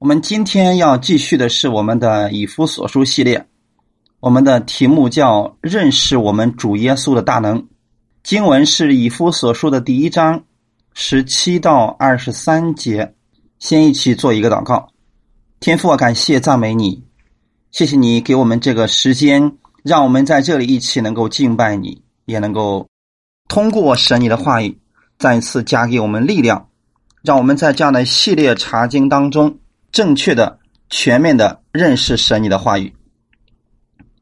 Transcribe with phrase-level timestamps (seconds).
[0.00, 3.46] 我们今天要继续的是我们的以夫所书系列，
[4.18, 7.68] 我们的题目叫“认识我们主耶稣的大能”。
[8.24, 10.44] 经文是以夫所书的第一章
[10.94, 13.14] 十七到二十三节。
[13.58, 14.88] 先一起做一个祷告，
[15.60, 17.04] 天父啊，感谢赞美你，
[17.70, 22.88] 谢谢你给我们这个时间，让我们在这里一起能够敬拜你，也能够
[23.48, 24.78] 通过神你的话语
[25.18, 26.70] 再一次加给我们力量，
[27.20, 29.58] 让我们在这样的系列查经当中。
[29.92, 32.94] 正确的、全面的认识神你的话语，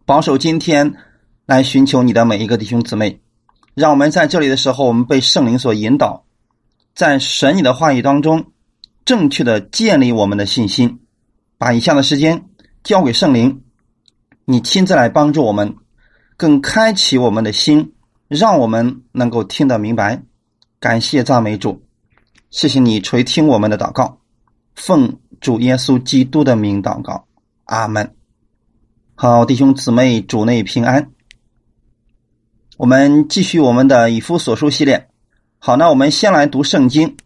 [0.06, 0.94] 保守今天
[1.44, 3.20] 来寻求你的每一个弟兄姊妹，
[3.74, 6.24] 让我们在这里的时候，我们被圣灵所引导，
[6.94, 8.46] 在神你的话语当中，
[9.04, 11.00] 正确的建立我们的信心。
[11.58, 12.46] 把以下的时间
[12.82, 13.62] 交给圣灵，
[14.46, 15.76] 你亲自来帮助我们，
[16.38, 17.92] 更开启我们的心，
[18.28, 20.22] 让我们能够听得明白。
[20.80, 21.82] 感谢赞美主，
[22.50, 24.20] 谢谢你垂听我们的祷告，
[24.74, 25.18] 奉。
[25.40, 27.26] 主耶稣基督的名祷告，
[27.64, 28.14] 阿门。
[29.14, 31.10] 好，弟兄姊妹，主内平安。
[32.76, 35.08] 我们继续我们的以夫所书系列。
[35.58, 37.16] 好，那我们先来读圣经。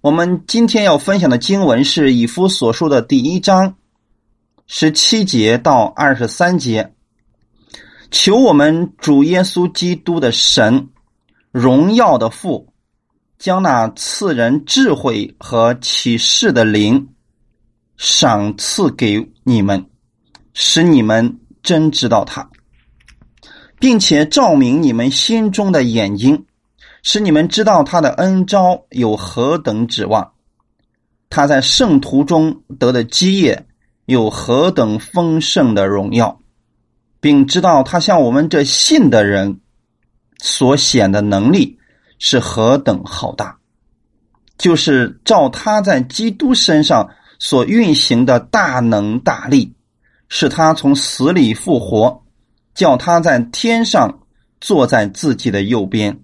[0.00, 3.76] 我们今天要分享的经文是以夫所书的第一章
[4.66, 6.94] 十七节到二十三节。
[8.10, 10.88] 求我们主耶稣基督的神，
[11.52, 12.69] 荣耀的父。
[13.40, 17.08] 将那赐人智慧和启示的灵
[17.96, 19.86] 赏赐给你们，
[20.52, 22.50] 使你们真知道他，
[23.78, 26.44] 并且照明你们心中的眼睛，
[27.02, 30.32] 使你们知道他的恩招有何等指望，
[31.30, 33.66] 他在圣徒中得的基业
[34.04, 36.42] 有何等丰盛的荣耀，
[37.22, 39.60] 并知道他向我们这信的人
[40.42, 41.79] 所显的能力。
[42.20, 43.58] 是何等浩大！
[44.56, 49.74] 就是照他在基督身上所运行的大能大力，
[50.28, 52.22] 使他从死里复活，
[52.74, 54.20] 叫他在天上
[54.60, 56.20] 坐在自己的右边，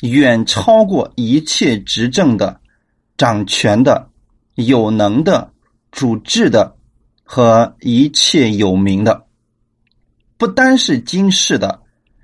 [0.00, 2.58] 远超过一切执政的、
[3.18, 4.08] 掌权的、
[4.54, 5.52] 有能的、
[5.92, 6.74] 主治的
[7.22, 9.26] 和一切有名的，
[10.38, 11.82] 不单是今世的，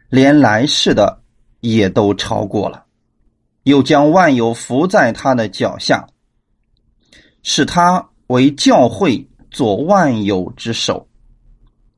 [0.09, 1.22] 连来世的。
[1.62, 2.84] 也都超过了，
[3.62, 6.06] 又将万有伏在他的脚下，
[7.43, 11.09] 使他为教会做万有之首。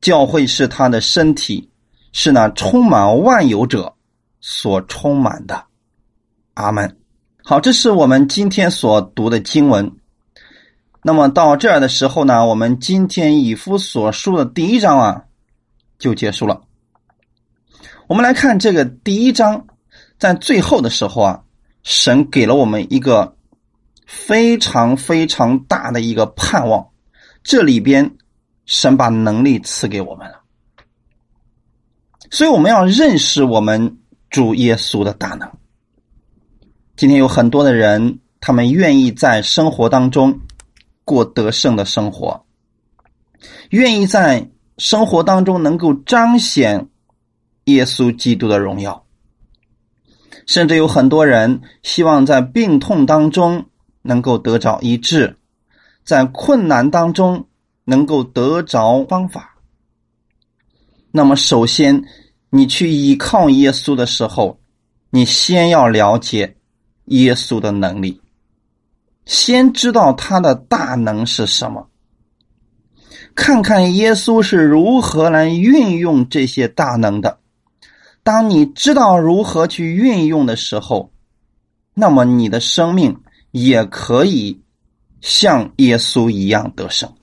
[0.01, 1.67] 教会是他的身体，
[2.11, 3.95] 是那充满万有者
[4.39, 5.65] 所充满的。
[6.53, 6.97] 阿门。
[7.43, 9.91] 好，这是我们今天所读的经文。
[11.01, 15.23] 那么到这儿的时候呢，我们今天以夫所述的第一章啊，
[15.97, 16.61] 就结束了。
[18.07, 19.65] 我们来看这个第一章，
[20.19, 21.43] 在最后的时候啊，
[21.81, 23.35] 神给了我们一个
[24.05, 26.89] 非常非常大的一个盼望。
[27.43, 28.17] 这里边，
[28.67, 30.41] 神把能力赐给我们了，
[32.29, 33.97] 所以我们要认识我们
[34.29, 35.51] 主耶稣的大能。
[36.95, 40.41] 今天有很多的人，他们愿意在生活当中
[41.03, 42.45] 过得胜的生活，
[43.71, 46.87] 愿意在生活当中能够彰显。
[47.65, 49.05] 耶稣基督的荣耀，
[50.45, 53.65] 甚至有很多人希望在病痛当中
[54.03, 55.37] 能够得着医治，
[56.03, 57.47] 在困难当中
[57.83, 59.55] 能够得着方法。
[61.11, 62.03] 那么，首先
[62.51, 64.59] 你去依靠耶稣的时候，
[65.09, 66.57] 你先要了解
[67.05, 68.21] 耶稣的能力，
[69.25, 71.89] 先知道他的大能是什么，
[73.33, 77.39] 看看耶稣是如何来运用这些大能的。
[78.25, 81.11] 当你知道如何去运用的时候，
[81.93, 83.21] 那么你的生命
[83.51, 84.63] 也可以
[85.21, 87.13] 像耶稣一样得胜。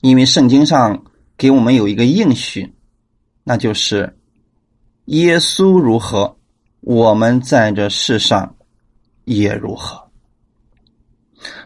[0.00, 1.04] 因为圣经上
[1.36, 2.74] 给我们有一个应许，
[3.42, 4.18] 那就是
[5.04, 6.38] 耶稣如何，
[6.80, 8.56] 我们在这世上
[9.26, 10.02] 也如何。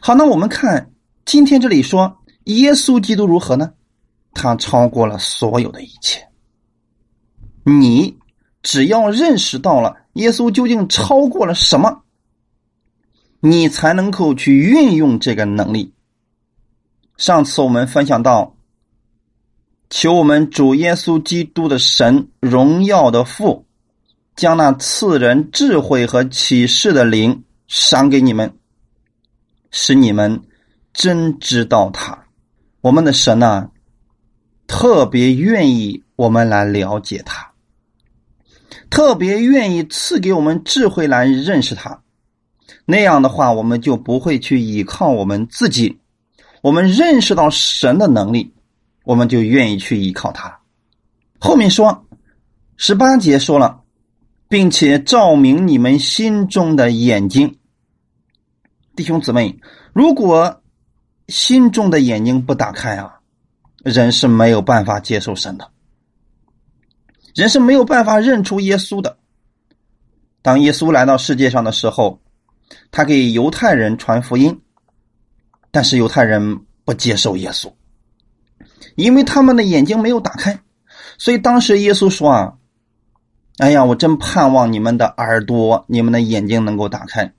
[0.01, 0.91] 好，那我们看
[1.25, 3.73] 今天这里说耶稣基督如何呢？
[4.35, 6.28] 他超过了所有的一切。
[7.69, 8.19] 你
[8.63, 12.03] 只要认识到了耶稣究竟超过了什么，
[13.41, 15.93] 你才能够去运用这个能力。
[17.17, 18.57] 上次我们分享到，
[19.91, 23.67] 求我们主耶稣基督的神荣耀的父，
[24.37, 28.57] 将那赐人智慧和启示的灵赏给你们，
[29.71, 30.43] 使你们
[30.93, 32.27] 真知道他。
[32.81, 33.71] 我们的神呢，
[34.67, 37.48] 特别愿意我们来了解他。
[38.91, 42.03] 特别愿意赐给我们智慧来认识他，
[42.85, 45.99] 那样的话，我们就不会去依靠我们自己。
[46.63, 48.53] 我们认识到神的能力，
[49.05, 50.59] 我们就愿意去依靠他。
[51.39, 52.07] 后面说
[52.77, 53.83] 十八节说了，
[54.49, 57.59] 并且照明你们心中的眼睛，
[58.97, 59.61] 弟兄姊妹，
[59.93, 60.63] 如果
[61.29, 63.21] 心中的眼睛不打开啊，
[63.85, 65.71] 人是没有办法接受神的，
[67.39, 69.17] 人是没有办法认出耶稣的。
[70.43, 72.21] 当耶稣来到世界上的时候。
[72.91, 74.61] 他给犹太人传福音，
[75.71, 77.73] 但是犹太人不接受耶稣，
[78.95, 80.61] 因为他们的眼睛没有打开。
[81.17, 82.59] 所以当时耶稣说：“啊，
[83.57, 87.33] 哎呀，我真盼望你们的耳朵、你们的眼睛能够打开，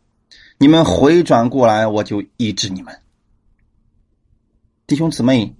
[0.58, 3.00] 你们回转过来，我就医治你们。”
[4.88, 5.56] 弟兄姊妹，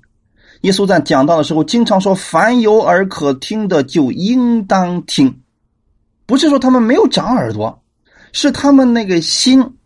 [0.62, 5.42] 耶稣在讲道的时候经常说：“凡有耳可听的，就应当听。”
[6.26, 7.82] 不是说他们没有长耳朵。
[8.32, 9.78] 是他们那个心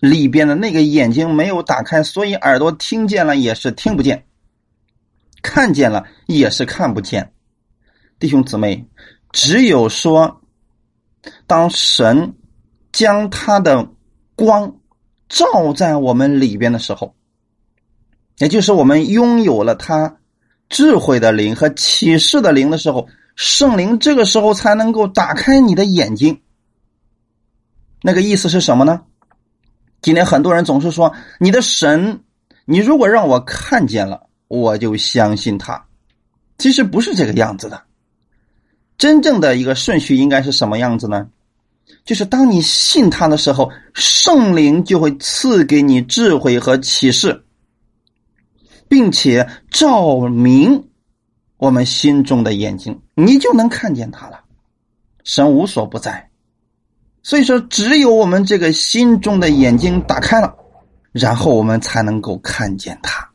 [0.00, 4.26] 里边的那个眼睛没有打开，所以耳朵听见了也是听不见，
[5.40, 7.32] 看见了也是看不见。
[8.18, 8.86] 弟兄姊妹，
[9.32, 10.42] 只有说，
[11.46, 12.34] 当神
[12.92, 13.88] 将他的
[14.34, 14.76] 光
[15.30, 17.15] 照在我们里边的时候，
[18.38, 20.16] 也就是我们拥有了他
[20.68, 26.40] 智慧的灵和启示的灵的时候，圣灵这个时候才能够打开你的眼睛。
[28.02, 29.02] 那个意思是什么呢？
[30.02, 32.20] 今天很多人总是说你的神，
[32.64, 35.86] 你如果让我看见了，我就相信他。
[36.58, 37.82] 其实不是这个样子的。
[38.98, 41.28] 真正的一个顺序应该是什么样子呢？
[42.04, 47.44] 就是当你信他的时候，圣灵就会赐给你智慧和启示，
[48.88, 50.88] 并且照明
[51.56, 54.44] 我们心中的眼睛，你就能看见他了。
[55.24, 56.30] 神无所不在。
[57.22, 60.56] 所以说，只有我们这个心中的眼睛打开了，
[61.10, 63.30] 然后我们才能够看见他，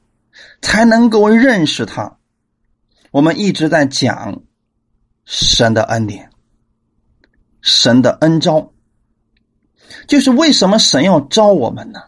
[0.61, 2.17] 才能够认识他。
[3.11, 4.43] 我们一直在讲
[5.25, 6.29] 神的恩典，
[7.61, 8.71] 神的恩招，
[10.07, 11.99] 就是为什么神要招我们呢？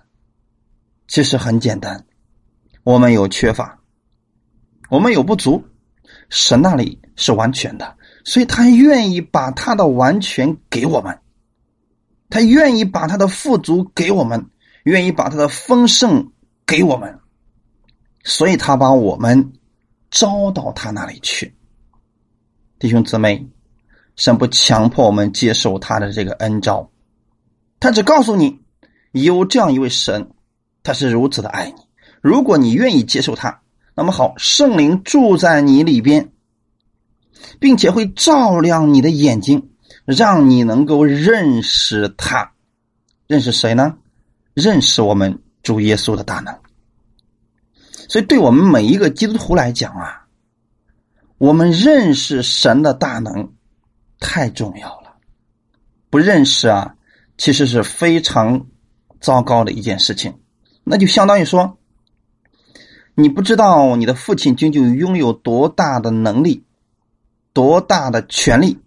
[1.10, 2.06] 其实很简单，
[2.84, 3.80] 我们有缺乏，
[4.90, 5.64] 我们有不足，
[6.30, 11.18] 神那里是完全的，所以他愿意把他的完全给我们。
[12.30, 14.50] 他愿意把他的富足给我们，
[14.84, 16.32] 愿意把他的丰盛
[16.66, 17.20] 给我们，
[18.24, 19.54] 所以他把我们
[20.10, 21.56] 招到他那里去。
[22.80, 23.48] 弟兄姊妹，
[24.16, 26.92] 神不强迫我们接受他的这个恩招，
[27.80, 28.60] 他只告诉你
[29.12, 30.32] 有这样一位神，
[30.82, 31.83] 他是如此的爱你。
[32.24, 33.62] 如果你愿意接受他，
[33.94, 36.32] 那么好，圣灵住在你里边，
[37.60, 39.70] 并且会照亮你的眼睛。
[40.06, 42.52] 让你能够认识他，
[43.26, 43.96] 认识谁呢？
[44.54, 46.54] 认识我们主耶稣的大能。
[48.10, 50.28] 所以，对我们每一个基督徒来讲啊，
[51.38, 53.54] 我们认识神的大能
[54.20, 55.14] 太重要了。
[56.10, 56.96] 不认识啊，
[57.38, 58.68] 其实是非常
[59.22, 60.38] 糟糕的一件事情。
[60.84, 61.78] 那就相当于说，
[63.16, 66.64] 你不知道你的父亲究竟拥有多大的能力，
[67.54, 68.80] 多大的权利。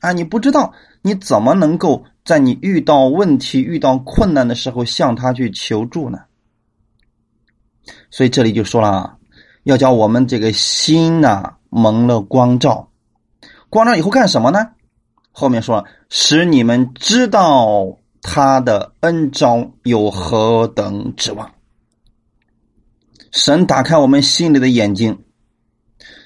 [0.00, 0.72] 啊，你不知道
[1.02, 6.18] 你怎么能够在你遇到问题、遇到困难的时候向他去求助呢？
[8.10, 9.16] 所以这里就说了啊，
[9.64, 12.88] 要叫我们这个心呐蒙了光照，
[13.68, 14.70] 光照以后干什么呢？
[15.32, 21.50] 后面说了使你们知道他的恩招有何等指望。
[23.34, 25.24] 神打开我们心里的眼睛，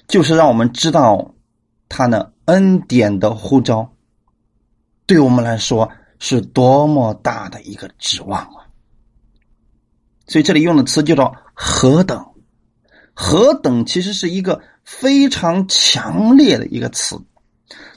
[0.07, 1.35] 就是让我们知道
[1.89, 2.33] 他那。
[2.49, 3.93] 恩典的呼召，
[5.05, 8.65] 对我们来说是多么大的一个指望啊！
[10.27, 12.25] 所以这里用的词就叫“何等
[13.13, 17.21] ”，“何等”其实是一个非常强烈的一个词，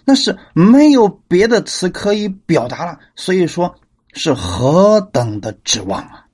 [0.03, 3.73] 那是没有别的词可以表达了，所以说
[4.11, 6.27] 是何等的指望啊！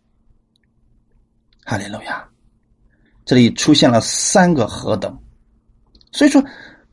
[1.65, 2.27] 哈利路亚！
[3.27, 5.19] 这里出现了三个“何等”，
[6.11, 6.43] 所以说。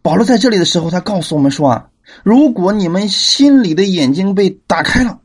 [0.03, 1.89] 保罗在这里的时候，他告诉我们说啊，
[2.23, 5.23] 如果你们心里的眼睛被打开了，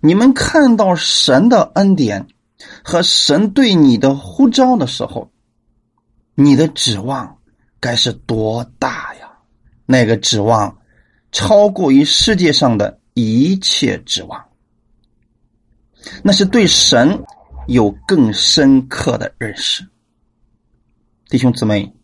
[0.00, 2.28] 你们看到神的恩典
[2.84, 5.32] 和神对你的呼召的时候，
[6.36, 7.38] 你的指望
[7.80, 9.28] 该是多大呀？
[9.84, 10.78] 那个指望
[11.32, 14.40] 超过于世界上的一切指望，
[16.22, 17.24] 那是对神
[17.68, 19.86] 有更深刻的认识，
[21.28, 21.94] 弟兄姊妹。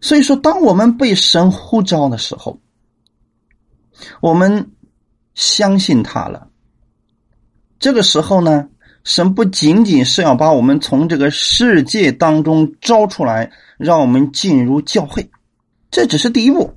[0.00, 2.60] 所以说，当我们被神呼召的时候，
[4.20, 4.70] 我们
[5.34, 6.48] 相信他了，
[7.80, 8.68] 这个时候呢，
[9.02, 15.28] 神不仅仅是要把我们从这个世界当中招出来，让我们进入教会，
[15.90, 16.72] 这只是第一步。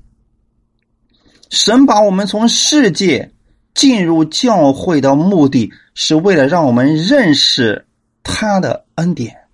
[1.51, 3.31] 神把我们从世界
[3.75, 7.85] 进入教会的目的是为了让我们认识
[8.23, 9.47] 他的恩典，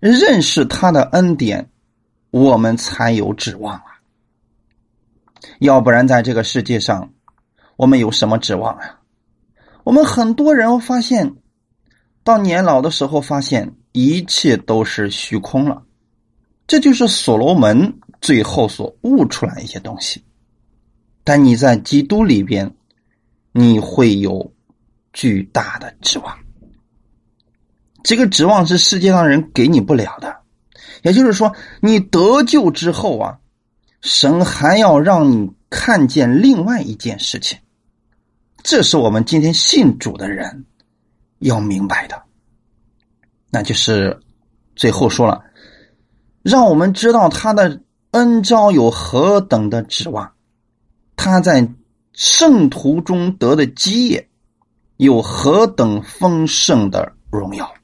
[0.00, 1.70] 认识他的恩典，
[2.30, 4.00] 我们才有指望啊！
[5.58, 7.12] 要不然，在这个世界上，
[7.76, 9.00] 我们有什么指望啊？
[9.84, 11.34] 我们很多人发现，
[12.22, 15.82] 到年老的时候，发现一切都是虚空了。
[16.66, 20.24] 这就是所罗门最后所悟出来一些东西。
[21.24, 22.74] 但你在基督里边，
[23.52, 24.52] 你会有
[25.12, 26.38] 巨大的指望。
[28.02, 30.36] 这个指望是世界上人给你不了的。
[31.02, 33.38] 也就是说，你得救之后啊，
[34.00, 37.58] 神还要让你看见另外一件事情。
[38.62, 40.64] 这是我们今天信主的人
[41.40, 42.22] 要明白的，
[43.50, 44.20] 那就是
[44.76, 45.42] 最后说了，
[46.42, 47.80] 让我们知道他的
[48.12, 50.32] 恩招有何等的指望，
[51.16, 51.68] 他在
[52.12, 54.28] 圣徒中得的基业
[54.98, 57.74] 有何等丰盛的荣耀。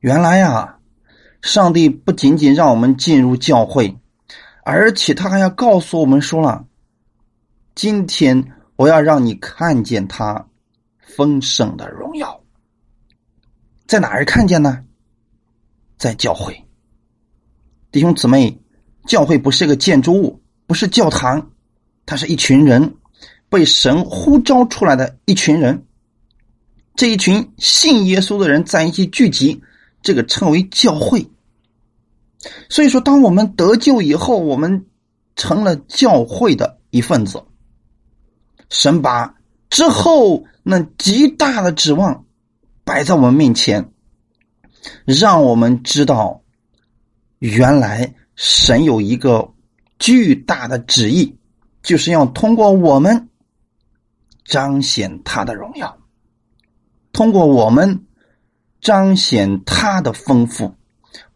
[0.00, 0.78] 原来呀，
[1.42, 3.96] 上帝不仅仅让我们进入教会，
[4.64, 6.66] 而且他还要告诉我们说了，
[7.74, 8.52] 今天。
[8.78, 10.46] 我要让你看见他
[11.00, 12.40] 丰盛的荣耀，
[13.88, 14.84] 在哪儿看见呢？
[15.96, 16.64] 在教会，
[17.90, 18.56] 弟兄姊妹，
[19.08, 21.50] 教会不是个建筑物，不是教堂，
[22.06, 22.94] 它是一群人
[23.48, 25.84] 被神呼召出来的一群人。
[26.94, 29.60] 这一群信耶稣的人在一起聚集，
[30.02, 31.30] 这个称为教会。
[32.68, 34.86] 所以说，当我们得救以后，我们
[35.34, 37.42] 成了教会的一份子。
[38.70, 39.34] 神把
[39.70, 42.26] 之后那极大的指望
[42.84, 43.92] 摆在我们面前，
[45.04, 46.42] 让我们知道，
[47.38, 49.52] 原来神有一个
[49.98, 51.36] 巨大的旨意，
[51.82, 53.28] 就是要通过我们
[54.44, 55.98] 彰显他的荣耀，
[57.12, 58.06] 通过我们
[58.80, 60.74] 彰显他的丰富，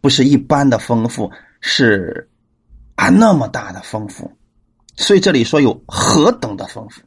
[0.01, 2.29] 不是一般的丰富，是
[2.95, 4.31] 啊那么大的丰富。
[4.95, 7.01] 所以这里说有何等的丰富。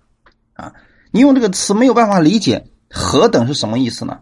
[0.55, 0.73] 啊，
[1.11, 4.21] 你用这个词没有办法理解“何等”是什么意思呢？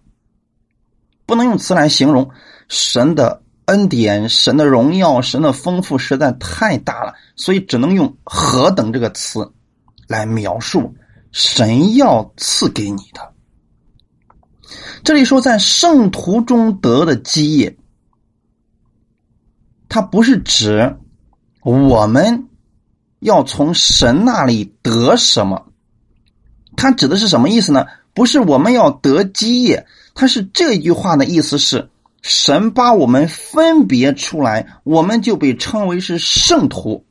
[1.27, 2.31] 不能用词来形容
[2.69, 9.53] 神的恩典、神的荣耀、神的丰富，实在太大了，所以只能用“何等”这个词
[10.07, 10.95] 来描述
[11.33, 13.34] 神要赐给你的。
[15.03, 17.77] 这里说在圣徒中得的基业，
[19.89, 20.97] 它不是指
[21.63, 22.49] 我们
[23.21, 25.67] 要从神那里得什么。
[26.77, 27.87] 他指的是什么意思呢？
[28.15, 31.89] 不是我们要得基业，他是这句话的意思是，
[32.21, 37.05] 神把我们分别出来，我们就被称为是圣徒。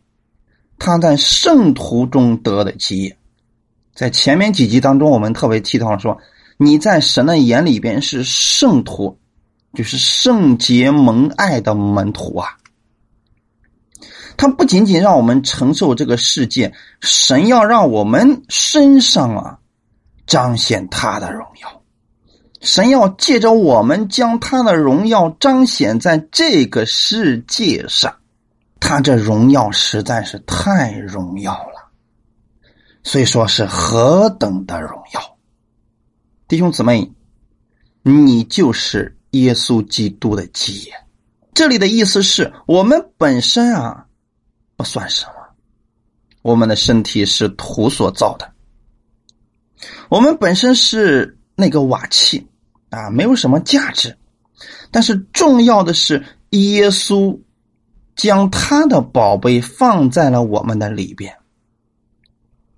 [0.79, 3.17] 他在圣徒中得的基业，
[3.95, 6.17] 在前面几集当中，我们特别提到说，
[6.63, 9.19] 你在神的眼里边是圣徒，
[9.73, 12.57] 就是圣洁蒙爱的门徒啊。
[14.37, 19.59] 他不仅仅让我们承受这个世界，神要让我们身上啊
[20.25, 21.81] 彰显他的荣耀。
[22.61, 28.15] 神要借着我们将他的荣耀彰显在这个世界上，
[28.79, 31.91] 他这荣耀实在是太荣耀了，
[33.03, 35.32] 所以说是何等的荣耀！
[36.47, 37.11] 弟兄姊妹，
[38.01, 40.93] 你就是耶稣基督的基业。
[41.53, 44.05] 这里的意思是我们本身啊。
[44.75, 45.33] 不算什么，
[46.41, 48.51] 我们的身体是土所造的，
[50.09, 52.47] 我们本身是那个瓦器
[52.89, 54.17] 啊，没有什么价值。
[54.89, 57.39] 但是重要的是，耶稣
[58.15, 61.37] 将他的宝贝放在了我们的里边，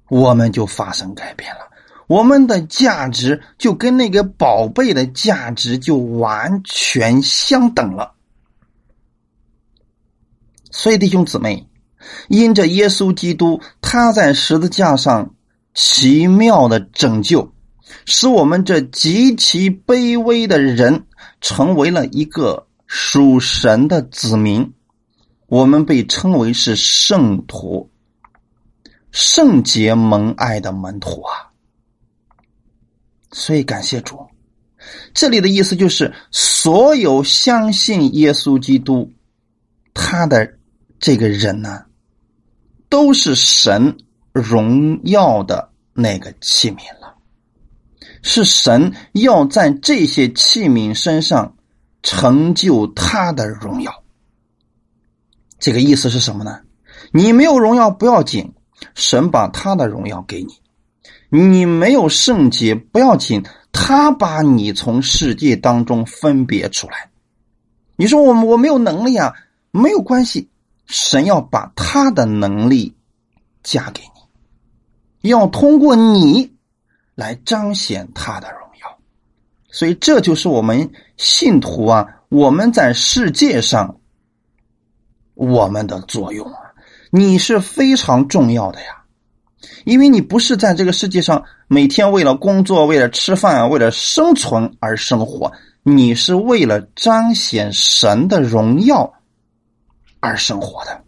[0.10, 1.62] 我们就发生改变了，
[2.08, 8.14] 我们的价值就跟那个宝贝的价值就完全相等了。
[10.72, 11.68] 所以，弟兄姊妹。
[12.28, 15.34] 因着耶稣基督，他在十字架上
[15.74, 17.52] 奇妙的拯救，
[18.06, 21.08] 使我们这极其卑微的人
[21.42, 24.72] 成为了一个属神的子民。
[25.48, 27.90] 我们被称为是圣徒，
[29.10, 31.50] 圣洁蒙爱的门徒啊！
[33.36, 34.18] 所以感谢主，
[35.14, 39.12] 这里的意思就是，所有相信耶稣基督
[39.94, 40.58] 他的
[41.00, 41.84] 这个人呢。
[42.88, 43.98] 都是神
[44.32, 47.16] 荣耀的那个器皿了。
[48.22, 51.58] 是神要在这些器皿身上
[52.04, 53.92] 成就他的荣耀。
[55.60, 56.62] 这个意思是什么呢？
[57.12, 58.54] 你没有荣耀不要紧，
[58.94, 60.54] 神把他的荣耀给你；
[61.44, 67.10] 你没有圣洁不要紧，他把你从世界当中分别出来。
[67.98, 69.34] 你说我我没有能力啊，
[69.72, 70.50] 没有关系，
[70.86, 72.96] 神要把他的能力
[73.64, 74.02] 加给
[75.22, 76.54] 你，要通过你
[77.16, 78.98] 来彰显他的荣耀。
[79.70, 83.98] 所以这就是我们信徒啊，我们在世界上
[85.34, 86.60] 我们的作用啊，
[87.12, 89.05] 你是非常重要的呀，
[89.84, 95.52] 因为你不是在这个世界上每天为了工作、为了吃饭、为了生存而生活。
[95.88, 99.14] 你是为了彰显神的荣耀
[100.20, 101.04] 而生活的，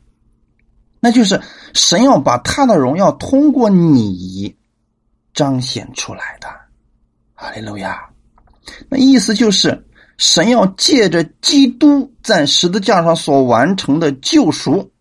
[0.99, 1.41] 那就是
[1.73, 4.55] 神要把他的荣耀通过你
[5.33, 6.47] 彰显出来的。
[7.33, 8.07] 哈利路亚！
[8.87, 9.87] 那意思就是
[10.17, 14.91] 神要借着基督在十字架上所完成的救赎，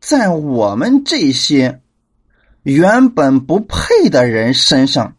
[0.00, 1.80] 在我们这些
[2.66, 5.14] 原本不配的人身上，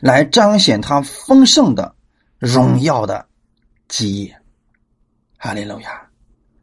[0.00, 1.94] 来彰显他丰盛的。
[2.38, 3.26] 荣耀的
[3.88, 4.38] 基业，
[5.36, 6.08] 哈利路亚。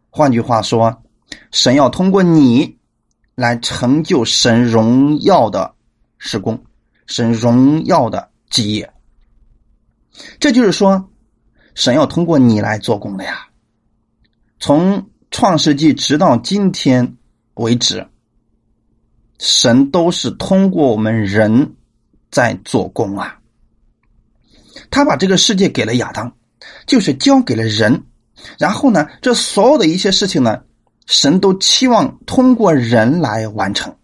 [0.10, 1.04] 换句话说，
[1.52, 2.78] 神要通过你
[3.36, 5.74] 来成就神荣耀的
[6.18, 6.64] 施工，
[7.06, 8.92] 神荣耀的基业。
[10.40, 11.10] 这就是说，
[11.76, 13.48] 神要通过你来做工的呀。
[14.60, 17.18] 从创世纪直到今天
[17.56, 18.08] 为止，
[19.40, 21.76] 神都是通过我们人
[22.32, 23.40] 在做工啊。
[24.90, 26.34] 他把这个世界给了亚当，
[26.88, 28.04] 就是交给了人。
[28.58, 30.64] 然后呢，这所有的一些事情呢，
[31.06, 33.96] 神都期望通过人来完成。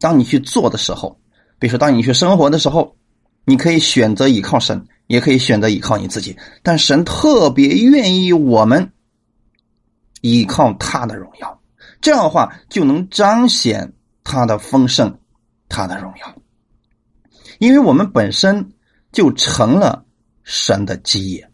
[0.00, 1.20] 当你去做的时候，
[1.58, 2.96] 比如说当你去生活的时候，
[3.44, 6.36] 你可以选择依靠神，也可以选择依靠你自己。
[6.62, 8.92] 但神特别愿意我们
[10.20, 11.57] 依靠他的荣耀，
[12.00, 13.92] 这样的话就能彰显
[14.24, 15.18] 他的丰盛，
[15.68, 16.34] 他的荣耀。
[17.58, 18.72] 因为我们本身。
[19.10, 20.04] 就成了
[20.44, 21.50] 神的基业，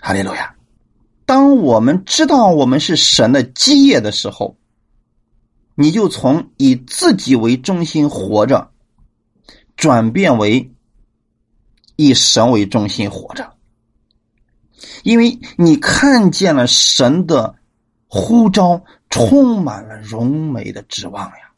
[0.00, 0.54] 哈利路亚！
[1.24, 4.58] 当我们知道我们是神的基业的时候，
[5.74, 8.70] 你就从以自己为中心活着，
[9.76, 10.70] 转变为
[11.96, 13.54] 以神为中心活着，
[15.02, 17.56] 因为你看见了神的
[18.08, 21.52] 呼召，充满了荣美的指望呀。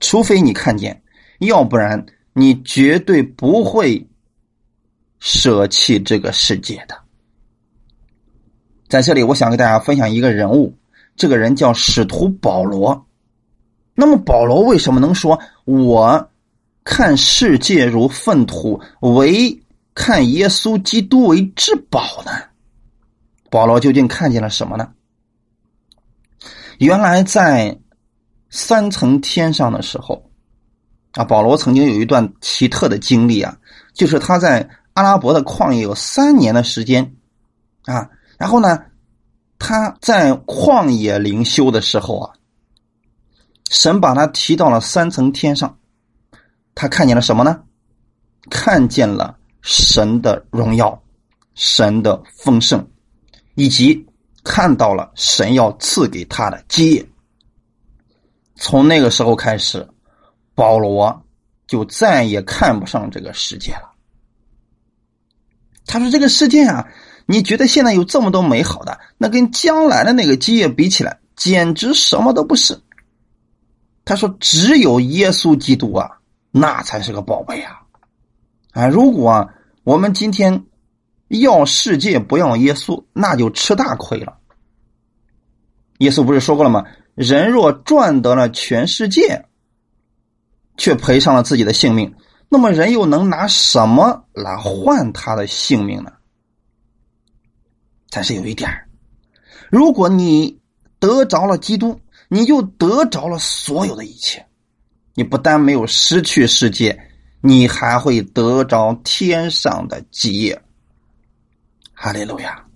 [0.00, 1.00] 除非你看见，
[1.38, 2.04] 要不然。
[2.38, 4.06] 你绝对不会
[5.20, 6.94] 舍弃这个世界的。
[8.90, 10.76] 在这里，我想给大家分享一个人物，
[11.16, 13.06] 这个人叫使徒保罗。
[13.94, 16.30] 那么，保罗为什么能说“我
[16.84, 19.58] 看世界如粪土，唯
[19.94, 22.32] 看耶稣基督为至宝”呢？
[23.50, 24.92] 保罗究竟看见了什么呢？
[26.78, 27.78] 原来，在
[28.50, 30.22] 三层天上的时候。
[31.12, 33.56] 啊，保罗曾经有一段奇特的经历啊，
[33.94, 37.16] 就是他在阿拉伯的旷野有三年的时间，
[37.86, 38.78] 啊，然后呢，
[39.58, 42.34] 他在旷野灵修的时候啊，
[43.70, 45.78] 神把他提到了三层天上，
[46.74, 47.62] 他看见了什么呢？
[48.50, 51.02] 看见了神的荣耀，
[51.54, 52.86] 神的丰盛，
[53.54, 54.05] 以及
[54.46, 57.06] 看到了神要赐给他的基业。
[58.54, 59.86] 从那个时候开始。
[60.56, 61.22] 保罗
[61.66, 63.92] 就再也看不上这个世界了。
[65.84, 66.88] 他说：“这个世界啊，
[67.26, 72.80] 你觉得现在有这么多美好的，那跟将来的那个基业比起来，简直什么都不是。”
[74.06, 76.10] 他说：“只有耶稣基督啊，
[76.50, 77.82] 那才是个宝贝啊！
[78.72, 79.46] 啊，如果
[79.84, 80.64] 我们今天
[81.28, 84.35] 要世界不要耶稣，那就吃大亏了。
[85.98, 86.84] 耶稣不是说过了吗？
[87.14, 89.44] 人若赚得了全世界。”
[90.78, 92.14] 却赔上了自己的性命，
[92.50, 96.12] 那么人又能拿什么来换他的性命呢？
[98.10, 98.70] 但是有一点
[99.70, 100.60] 如果你
[100.98, 104.44] 得着了基督，你就得着了所有的一切。
[105.14, 107.08] 你不但没有失去世界，
[107.40, 110.60] 你还会得着天上的基业。
[111.94, 112.66] 哈利路亚！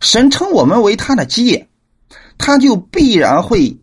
[0.00, 1.67] 神称我们为他的基业，
[2.38, 3.76] 他就必然会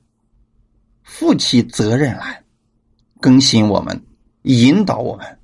[1.04, 2.41] 负起责任来。
[3.22, 4.06] 更新我们，
[4.44, 5.39] 引导我们，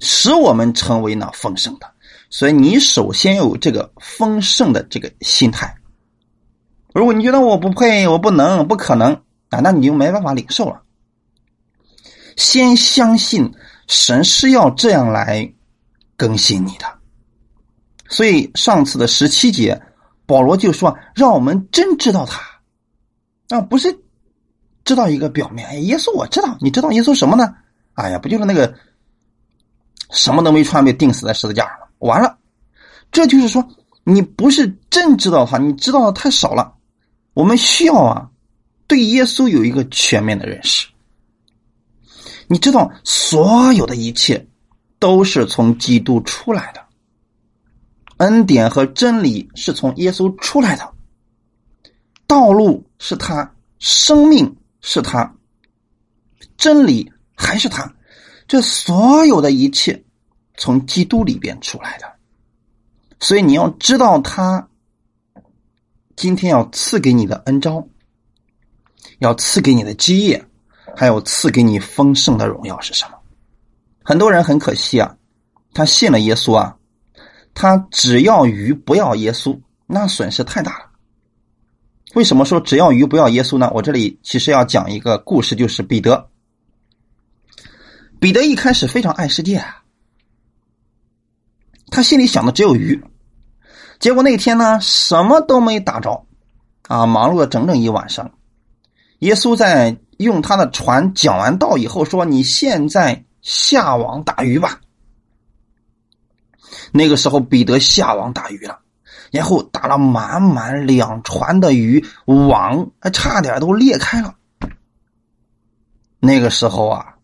[0.00, 1.90] 使我们成为那丰盛的。
[2.30, 5.72] 所以，你首先有这个丰盛的这个心态。
[6.92, 9.14] 如果你觉得我不配，我不能，不可能
[9.50, 10.82] 啊，那你就没办法领受了。
[12.36, 13.52] 先相信
[13.86, 15.52] 神是要这样来
[16.16, 16.86] 更新你的。
[18.08, 19.80] 所以上次的十七节，
[20.26, 22.40] 保罗就说：“让我们真知道他，
[23.56, 23.94] 啊，不是
[24.84, 25.68] 知道一个表面。
[25.68, 27.54] 哎，耶稣我知道，你知道耶稣什么呢？
[27.92, 28.74] 哎呀，不就是那个
[30.10, 31.88] 什么都没穿被钉死在十字架上了？
[31.98, 32.38] 完了，
[33.12, 33.68] 这就是说
[34.02, 36.74] 你不是真知道他，你知道的太少了。
[37.34, 38.30] 我们需要啊，
[38.86, 40.88] 对耶稣有一个全面的认识。
[42.46, 44.46] 你知道，所有的一切
[44.98, 46.82] 都是从基督出来的。”
[48.24, 50.94] 恩典和真理是从耶稣出来的，
[52.26, 55.30] 道路是他，生命是他，
[56.56, 57.94] 真理还是他，
[58.48, 60.02] 这所有的一切
[60.56, 62.10] 从基督里边出来的，
[63.20, 64.66] 所以你要知道他
[66.16, 67.86] 今天要赐给你的恩招，
[69.18, 70.42] 要赐给你的基业，
[70.96, 73.18] 还有赐给你丰盛的荣耀是什么？
[74.02, 75.14] 很多人很可惜啊，
[75.74, 76.74] 他信了耶稣啊。
[77.54, 80.90] 他只要鱼不要耶稣，那损失太大了。
[82.14, 83.70] 为什么说只要鱼不要耶稣呢？
[83.74, 86.28] 我这里其实要讲一个故事，就是彼得。
[88.20, 89.82] 彼得一开始非常爱世界啊，
[91.90, 93.02] 他心里想的只有鱼。
[93.98, 96.26] 结果那天呢，什么都没打着，
[96.88, 98.32] 啊，忙碌了整整一晚上。
[99.20, 104.80] 耶稣在用他的船讲完道以后说：“你现在下网打鱼吧。”
[106.96, 108.78] 那个时候，彼得下网打鱼了，
[109.32, 114.36] 然后打了满满两船的鱼，网还差点都裂开了。
[116.20, 117.16] 那个时候啊，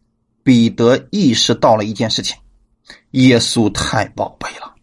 [0.43, 2.37] 彼得意识到了一件事情：
[3.13, 4.75] 耶稣太宝贝了。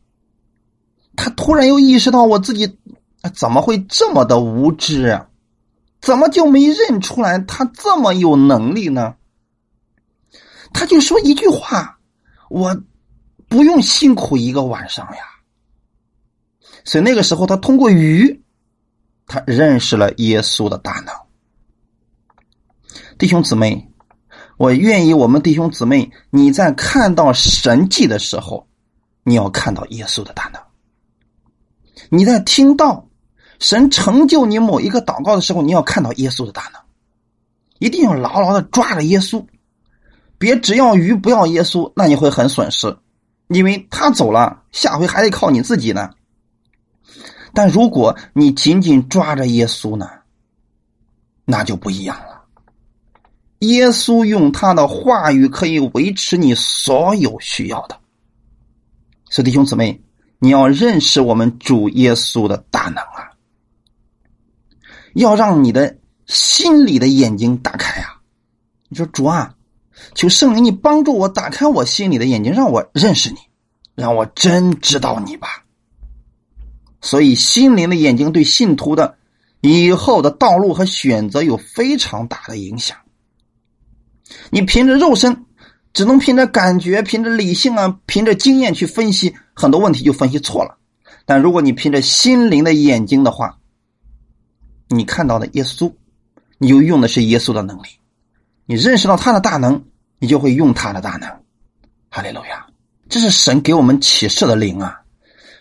[1.18, 2.78] 他突然又意识到，我自己
[3.36, 5.28] 怎么会这么的无知啊？
[6.00, 9.16] 怎么就没认出来他这么有能力呢？
[10.72, 12.00] 他就说一句话
[12.50, 12.82] ：“我。”
[13.48, 15.22] 不用辛苦一个晚上呀，
[16.84, 18.44] 所以那个时候他通过鱼，
[19.26, 21.14] 他认识了耶稣的大能。
[23.18, 23.90] 弟兄姊妹，
[24.58, 28.68] 我愿意我们弟兄姊妹，你在看到神迹的时候，
[29.24, 30.62] 你要看到耶稣的大能；
[32.10, 33.08] 你在听到
[33.60, 36.82] 神成就你某一个祷告的时候，你要看到耶稣的大能。
[37.80, 39.46] 一定要牢牢的抓着耶稣，
[40.38, 42.98] 别只要鱼不要耶稣，那你会很损失。
[43.48, 46.10] 因为他走了，下回还得靠你自己呢。
[47.54, 50.10] 但如果你紧紧抓着耶稣呢，
[51.46, 52.44] 那就不一样了。
[53.60, 57.98] 耶稣用他的话语可以维持你所有需要的。
[59.30, 60.04] 所以弟兄姊妹，
[60.40, 63.32] 你要认识我们主耶稣的大能啊！
[65.14, 68.22] 要让你的心里的眼睛打开啊！
[68.90, 69.56] 你说主啊。
[70.16, 73.38] 求圣灵，你帮助我打开我心里的眼睛，让我认识你，
[73.96, 75.64] 让我真知道你吧。
[77.02, 79.18] 所以，心灵的眼睛对信徒的
[79.62, 82.98] 以后的道路和选择有非常大的影响。
[84.50, 85.46] 你凭着肉身，
[85.94, 90.78] 只能凭着感觉、凭着理性啊、凭着经验去分析很多问题，就分析错了。
[91.26, 93.58] 但如果你凭着心灵的眼睛的话，
[94.90, 95.94] 你看到的耶稣，
[96.58, 97.88] 你就用的是耶稣的能力。
[98.68, 99.82] 你认识到他的大能，
[100.20, 101.28] 你就会用他的大能。
[102.10, 102.68] 哈利路亚！
[103.10, 105.00] 这是神给我们启示的灵啊，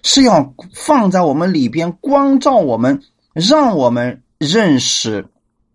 [0.03, 3.01] 是要放在我们里边光照我们，
[3.35, 5.25] 让我们认识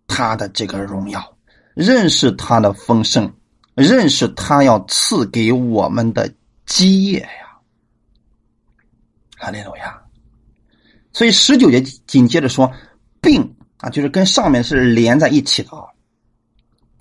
[0.06, 1.34] 他的这个荣耀，
[1.74, 3.32] 认识他的丰盛，
[3.74, 6.30] 认识他要赐给我们的
[6.66, 7.56] 基业呀。
[9.38, 9.98] 哈利路亚！
[11.14, 12.70] 所以十九节紧接着说，
[13.22, 15.84] 并啊，就是跟上面是连在一起的啊。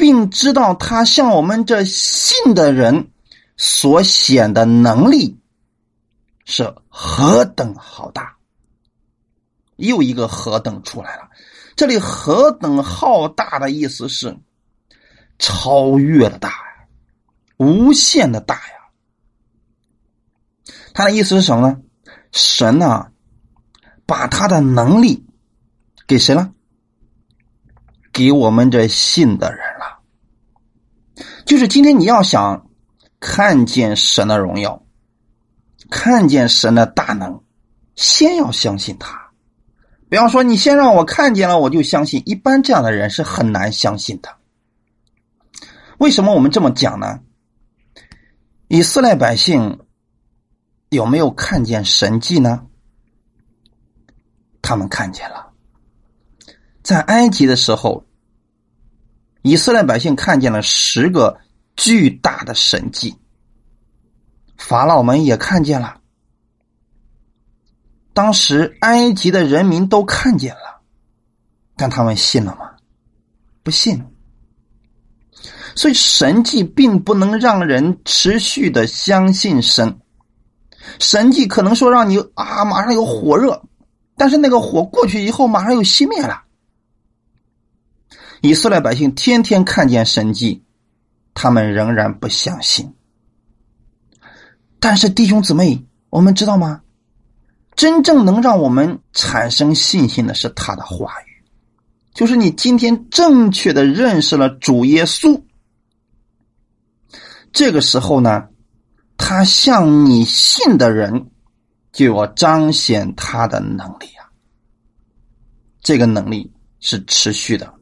[0.02, 3.12] 并知道他向我们这信的人
[3.56, 5.40] 所显的能力
[6.44, 8.36] 是何等浩大，
[9.76, 11.30] 又一个何等出来了。
[11.76, 14.36] 这里何等浩大的意思是
[15.38, 16.88] 超越的大呀，
[17.58, 18.74] 无限的大呀。
[20.96, 21.80] 他的意思是什么呢？
[22.32, 23.12] 神呢，
[24.08, 25.28] 把他的能力
[26.08, 26.52] 给谁了？
[28.12, 29.71] 给我们这信的人。
[31.46, 32.68] 就是今天你要想
[33.20, 34.84] 看见神的荣耀，
[35.90, 37.44] 看见神的大能，
[37.96, 39.32] 先要相信他。
[40.10, 42.22] 比方说，你先让我看见了，我就相信。
[42.26, 44.30] 一般这样的人是很难相信的。
[45.98, 47.20] 为什么我们这么讲呢？
[48.68, 49.80] 以色列百姓
[50.90, 52.66] 有没有看见神迹呢？
[54.62, 55.52] 他们看见了，
[56.84, 58.06] 在埃及的时候。
[59.42, 61.40] 以色列百姓看见了十个
[61.76, 63.16] 巨大的神迹。
[64.58, 66.00] 法老们也看见了，
[68.14, 70.82] 当时埃及的人民都看见了，
[71.76, 72.72] 但他们信了吗？
[73.64, 74.04] 不信。
[75.76, 80.00] 所以神迹并不能让人持续的相信神。
[81.00, 83.64] 神迹可能说让你啊马上有火热，
[84.16, 86.44] 但是那个火过去以后马上又熄灭了。
[88.42, 90.64] 以色列百姓天天看见神迹，
[91.34, 92.94] 他们仍然不相信。
[94.80, 96.82] 但是弟兄姊妹，我们知道吗？
[97.76, 101.44] 真正能让我们产生信心的是他的话语，
[102.14, 105.42] 就是你今天正确的认识了主耶稣。
[107.54, 108.50] 这个时候呢，
[109.18, 111.30] 他向你信的人
[111.92, 114.30] 就要彰显他的能力啊。
[115.82, 117.74] 这个能力是持续的，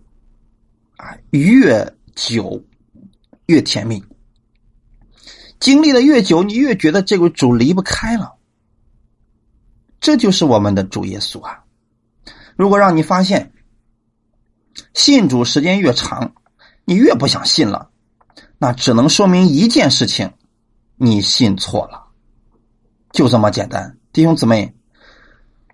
[1.00, 2.62] 啊，越久
[3.46, 4.04] 越甜蜜。
[5.58, 8.36] 经历的越久，你越觉得这个主离不开了。
[10.02, 11.64] 这就是我们的主耶稣啊！
[12.58, 13.54] 如果让你发现
[14.94, 16.34] 信主时间越长，
[16.84, 17.90] 你越不想信了。
[18.58, 20.34] 那只能说明一件事情，
[20.98, 22.08] 你信错了，
[23.14, 23.98] 就这么简单。
[24.12, 24.76] 弟兄姊妹，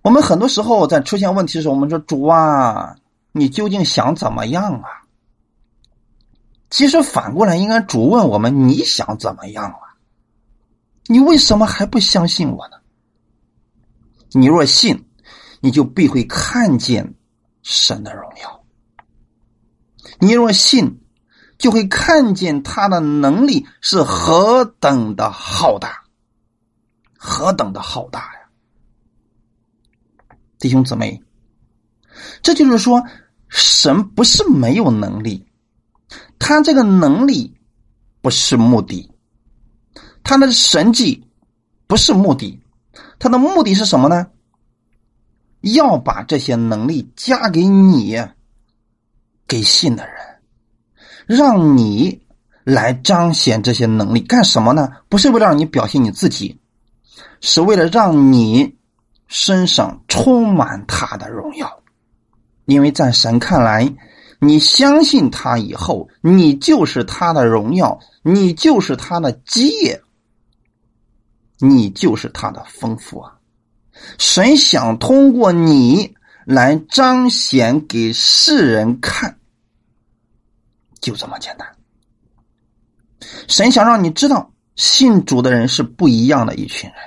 [0.04, 2.96] 我们很多时候在出现问题的时候，我们说主啊，
[3.32, 5.05] 你究竟想怎么样啊？
[6.76, 9.96] 其实反过来，应该主问我们：你想怎么样啊？
[11.08, 12.76] 你为什么还不相信我呢？
[14.34, 15.08] 你若信，
[15.62, 17.16] 你就必会看见
[17.64, 18.66] 神的荣耀。
[20.20, 21.00] 你若信。
[21.58, 26.04] 就会看见他的能力是何等的浩大，
[27.18, 28.40] 何等的浩大呀！
[30.60, 31.24] 弟兄姊妹，
[32.42, 33.02] 这就是说，
[33.48, 35.48] 神不是没有能力，
[36.40, 37.56] 他这个能力
[38.22, 39.12] 不是目的，
[40.24, 41.28] 他的神迹
[41.88, 42.62] 不是目的，
[43.20, 44.28] 他的目的是什么呢？
[45.62, 48.22] 要把这些能力加给你，
[49.48, 50.16] 给信的人。
[51.26, 52.22] 让你
[52.64, 54.90] 来彰显这些能力干什么呢？
[55.10, 56.60] 不是为了让你表现你自己，
[57.42, 58.76] 是为了让你
[59.28, 61.82] 身上充满他的荣耀。
[62.66, 63.92] 因为在神看来，
[64.40, 70.02] 你相信他以后，你就是他的荣耀，你就是他的基业，
[71.60, 73.34] 你就是他的丰富啊！
[74.18, 79.38] 神想通过你来彰显给世人看。
[81.00, 81.68] 就这么简单。
[83.48, 87.00] 神想让你知道，信主的人是不一样的一群人。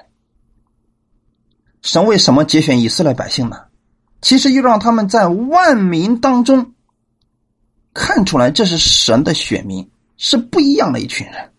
[1.82, 3.56] 神为什么节选以色列百姓呢？
[4.20, 6.74] 其实又让他们在万民当中
[7.98, 11.50] 看出来，这是神的选民，是不一样的一群人。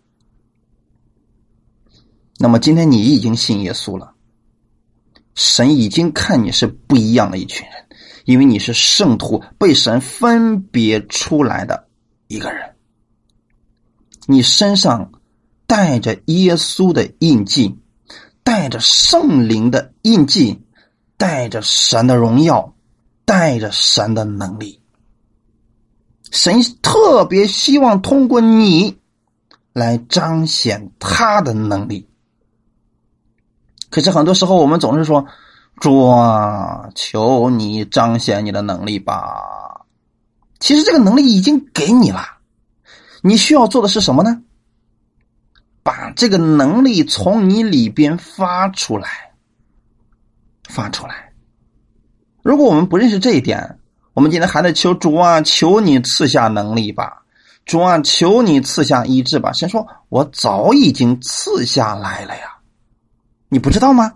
[2.38, 4.14] 那么今天你已经信耶稣了，
[5.36, 7.76] 神已经看你是不一样的一群人，
[8.24, 11.90] 因为你是圣徒，被神分别出来的。
[12.30, 12.74] 一个人，
[14.26, 15.12] 你身上
[15.68, 17.78] 带着耶稣的印记，
[18.44, 20.62] 带着圣灵的印记，
[21.18, 22.74] 带着神的荣耀，
[23.26, 24.79] 带着神的能力。
[26.32, 28.98] 神特别希望通过你
[29.74, 32.08] 来彰显他的能力。
[33.90, 35.26] 可是很多时候，我们总是说
[35.82, 39.86] ：“主啊，求你彰显你的能力吧。”
[40.60, 42.22] 其实这个能力已经给你了，
[43.22, 44.44] 你需要做的是什么呢？
[45.82, 49.32] 把这个能力从你里边发出来，
[50.68, 51.34] 发出来。
[52.44, 53.79] 如果我们不认识这一点，
[54.14, 57.24] 我们今天还在求主啊，求你赐下能力吧，
[57.66, 59.54] 主啊，求你赐下医治吧。
[59.54, 62.58] 先说，我早已经赐下来了呀，
[63.48, 64.14] 你不知道吗？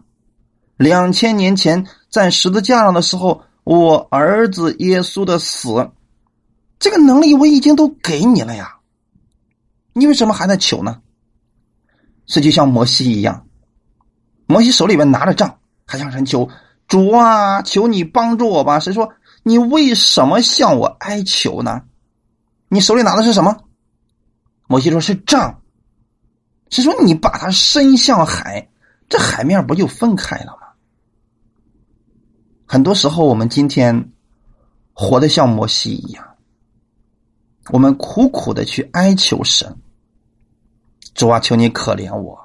[0.75, 5.91] 两千年前在十字架上的时候，我儿子耶稣的死。
[6.79, 8.77] 这个能力我已经都给你了呀，
[9.93, 10.99] 你为什么还在求呢？
[12.25, 13.45] 这就像摩西一样，
[14.47, 16.49] 摩西手里边拿着杖，还向神求
[16.87, 18.79] 主啊，求你帮助我吧。
[18.79, 21.83] 谁说你为什么向我哀求呢？
[22.69, 23.55] 你手里拿的是什么？
[24.67, 25.61] 摩西说是杖。
[26.69, 28.67] 是说你把它伸向海，
[29.07, 30.67] 这海面不就分开了吗？
[32.65, 34.11] 很多时候，我们今天
[34.91, 36.25] 活得像摩西一样。
[37.69, 39.77] 我们苦苦的去哀求神，
[41.13, 42.39] 主啊，求你可怜我，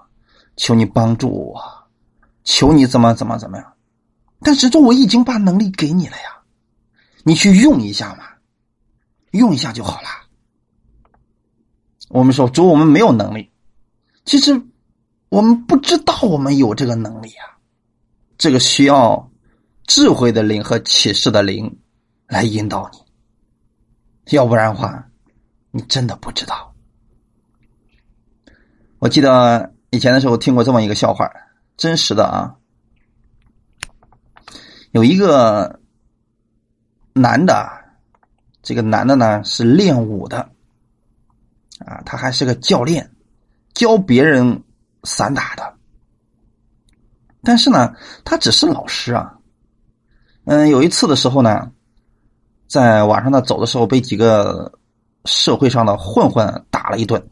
[0.56, 1.88] 求你帮助我，
[2.44, 3.72] 求你怎么怎么怎么样？
[4.40, 6.37] 但是这我已经把能力给你了呀，
[7.28, 8.24] 你去用一下嘛，
[9.32, 10.08] 用一下就好了。
[12.08, 13.52] 我们说主，我们没有能力。
[14.24, 14.58] 其实
[15.28, 17.60] 我们不知道我们有这个能力啊，
[18.38, 19.30] 这个需要
[19.86, 21.78] 智慧的灵和启示的灵
[22.26, 22.98] 来引导你，
[24.34, 25.10] 要不然的话，
[25.70, 26.74] 你真的不知道。
[29.00, 31.30] 我记得以前的时候听过这么一个笑话，
[31.76, 32.56] 真实的啊，
[34.92, 35.78] 有一个
[37.18, 37.68] 男的，
[38.62, 40.50] 这个男的呢是练武的。
[41.84, 43.10] 啊，他还是个教练，
[43.72, 44.64] 教别人
[45.04, 45.74] 散打的。
[47.42, 49.38] 但是呢，他只是老师啊。
[50.44, 51.70] 嗯，有一次的时候呢，
[52.66, 54.78] 在晚上呢走的时候，被几个
[55.24, 57.30] 社会上的混混打了一顿。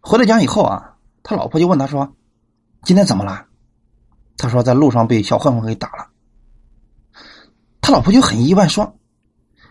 [0.00, 2.14] 回了家以后啊，他老婆就问他说
[2.84, 3.46] ：“今天怎么了？”
[4.36, 6.08] 他说：“在路上被小混混给打了。”
[7.82, 8.96] 他老婆就很意外说：“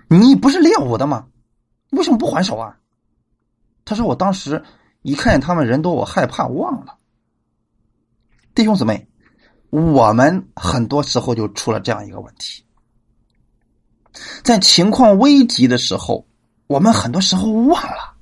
[0.08, 1.26] 你不是练武的吗？
[1.90, 2.78] 为什么不还手啊？”
[3.84, 4.64] 他说：“我当时
[5.02, 6.98] 一看见他们人多，我害怕忘了。
[8.54, 9.08] 弟兄姊妹，
[9.70, 12.64] 我们很多时候就出了这样一个问题，
[14.44, 16.28] 在情况危急的时候，
[16.68, 18.14] 我们很多时候忘了。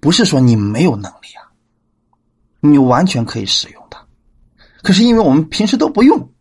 [0.00, 1.48] 不是说你没有能力啊，
[2.60, 4.04] 你完全可以使用它，
[4.82, 6.32] 可是因为我们平时都不用，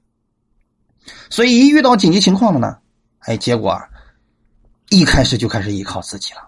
[1.32, 2.78] 所以一遇到紧急情况了呢，
[3.22, 3.82] 哎，结果啊
[4.90, 6.42] 一开始就开始依靠自己了。”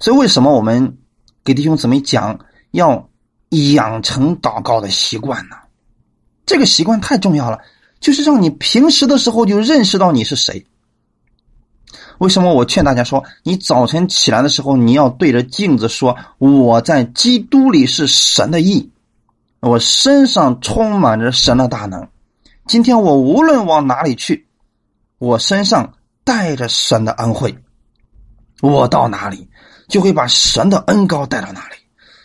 [0.00, 0.96] 所以，为什么我们
[1.44, 2.38] 给弟兄姊妹讲
[2.70, 3.08] 要
[3.50, 5.56] 养成祷告的习惯呢？
[6.46, 7.58] 这个习惯太重要了，
[8.00, 10.66] 就是让你平时的时候就认识到你是谁。
[12.18, 18.90] 为什么我劝大家说，你早晨起来的时候，你要对着镜子说：“我在基督里是神的义，
[19.60, 22.08] 我身上充满着神的大能。
[22.66, 24.48] 今天我无论往哪里去，
[25.18, 27.56] 我身上带着神的恩惠，
[28.60, 29.48] 我到哪里。”
[29.88, 31.76] 就会把神的恩高带到哪里，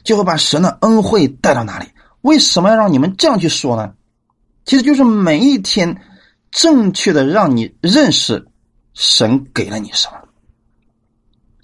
[0.04, 1.86] 就会把神的恩惠带到哪里。
[2.22, 3.94] 为什么要让你们这样去说呢？
[4.66, 6.02] 其实就是每一天
[6.50, 8.48] 正确的让你认识
[8.96, 10.14] 神给了你什么。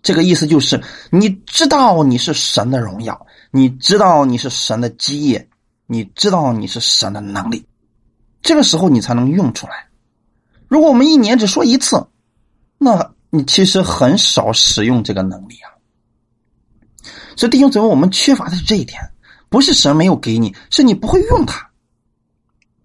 [0.03, 5.49] 这个意思就是，你知道你是神的荣耀，你知道你是神的基业，
[5.87, 7.65] 你知道你是神的能力。
[8.41, 9.87] 这个时候你才能用出来。
[10.67, 12.07] 如果我们一年只说一次，
[12.77, 15.71] 那你其实很少使用这个能力啊。
[17.35, 19.01] 所以弟兄姊妹，我们缺乏的是这一点，
[19.49, 21.69] 不是神没有给你，是你不会用它。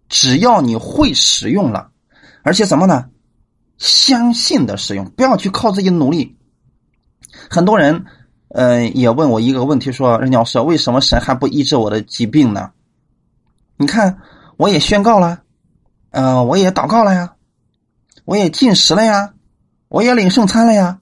[0.08, 1.90] 只要你会使用了，
[2.42, 3.06] 而且怎么呢？
[3.78, 6.36] 相信的使用，不要去靠自己努力。
[7.50, 8.04] 很多人，
[8.48, 12.70] 呃，也问我一个问题，说任教师，为什么神还不医治我的疾病呢？
[13.76, 14.18] 你看，
[14.62, 15.42] 我也宣告了，
[16.10, 17.34] 嗯，我也祷告了呀，
[18.24, 19.34] 我也进食了呀，
[19.88, 21.00] 我也领圣餐了呀，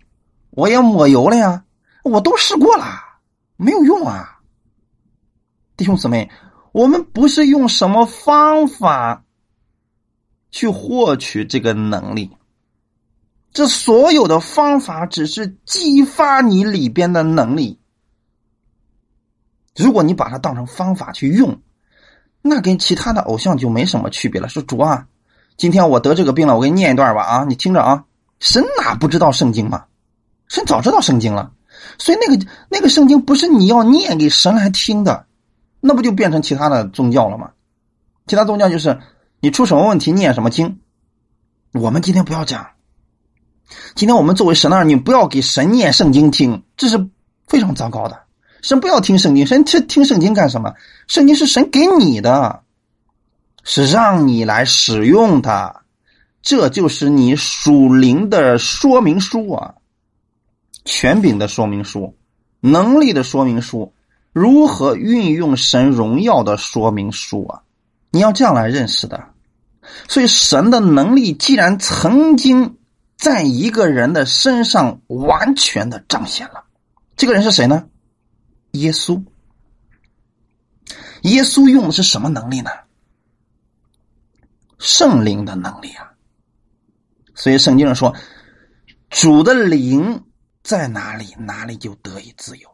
[0.49, 1.65] 我也抹油了呀，
[2.03, 2.87] 我都试过了。
[3.59, 4.41] 没有用啊，
[5.77, 6.31] 弟兄姊妹，
[6.73, 9.27] 我们不是用什么方法
[10.51, 12.35] 去获取这个能力，
[13.53, 17.79] 这所有的方法只是激发你里边的能力。
[19.77, 21.61] 如果你把它当成方法去用，
[22.43, 24.49] 那跟其他的偶像就没什么区别了。
[24.49, 25.07] 说主啊，
[25.57, 28.05] 今天我得这个病了，我给你念一段吧啊，你听着啊，
[28.39, 29.85] 神哪不知道圣经吗？
[30.49, 31.53] 神早知道圣经了。
[31.99, 35.27] 所以那个那个圣经不是你要念给神来听的，
[35.81, 37.51] 那不就变成其他的宗教了吗？
[38.27, 39.01] 其他宗教就是
[39.41, 40.81] 你出什么问题念什么经。
[41.73, 42.71] 我们今天不要讲，
[43.95, 47.09] 今天我们作为神的儿女，不要给神念圣经听，这是
[47.47, 48.21] 非常糟糕的。
[48.63, 50.75] 神不要听圣经，神听听圣经干什么？
[51.07, 52.63] 圣经是神给你的，
[53.65, 55.83] 是让你来使用它，
[56.43, 59.75] 这就是你属灵的说明书啊。
[60.85, 62.17] 权柄的说明书，
[62.61, 63.93] 能力的说明书，
[64.33, 67.61] 如何运用神荣耀的说明书啊？
[68.11, 69.23] 你要这样来认识的。
[70.09, 72.77] 所以，神的能力既然曾经
[73.19, 76.65] 在一个人的身上完全的彰显了，
[77.17, 77.85] 这个人是谁呢？
[78.73, 79.23] 耶稣。
[81.23, 82.71] 耶稣用的是什么能力呢？
[84.79, 86.13] 圣灵的能力啊。
[87.35, 88.15] 所以圣经上说，
[89.09, 90.25] 主的灵。
[90.63, 92.69] 在哪里，哪里就得以自由。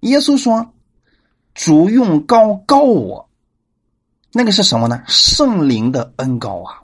[0.00, 0.74] 耶稣说
[1.54, 3.30] ：“主用高高我，
[4.32, 5.00] 那个是什么呢？
[5.06, 6.82] 圣灵的恩高啊。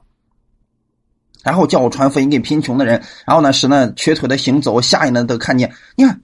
[1.43, 5.75] 然后叫我传福音给贫穷的人，然后呢使那瘸腿的行走，瞎眼的都看见。
[5.97, 6.23] 你看，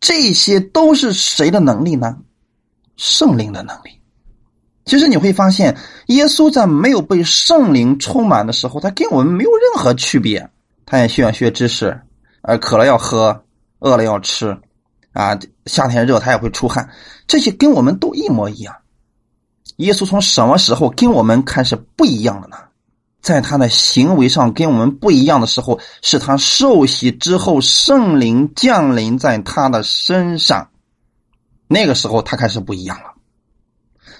[0.00, 2.16] 这些都是谁的能力呢？
[2.96, 4.00] 圣灵的能力。
[4.84, 5.76] 其实你会发现，
[6.06, 10.48] 耶稣在没有被圣灵充满的时候，他跟我们没有任何区别。
[10.84, 12.00] 他也需要学知识。
[12.42, 13.44] 而渴了要喝，
[13.80, 14.56] 饿了要吃，
[15.12, 16.88] 啊，夏天热他也会出汗，
[17.26, 18.76] 这些跟我们都一模一样。
[19.78, 22.56] 耶稣从什么时候跟我们开始不一样了呢？
[23.26, 30.70] 在他的行为上跟我们不一样的时候，是他受洗之后，圣灵降临在他的身上，
[31.66, 33.14] 那个时候他开始不一样了。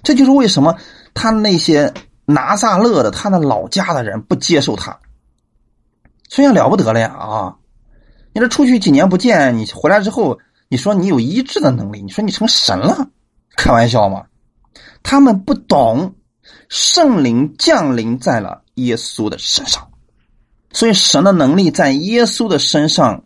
[0.03, 0.77] 这就是为什么
[1.15, 1.95] 他那些
[2.25, 4.99] 拿撒勒的他的老家的人不接受他。
[6.29, 7.55] 虽然了不得了呀啊！
[8.33, 10.37] 你这出去几年不见，你回来之后，
[10.67, 13.09] 你说你有医治的能力，你说你成神了，
[13.57, 14.25] 开玩笑吗？
[15.05, 16.17] 他们不懂，
[16.69, 19.91] 圣灵降临在了耶稣的身上，
[20.73, 23.25] 所以神的能力在耶稣的身上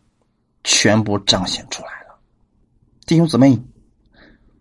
[0.62, 2.18] 全部彰显出来了。
[3.06, 3.60] 弟兄姊妹，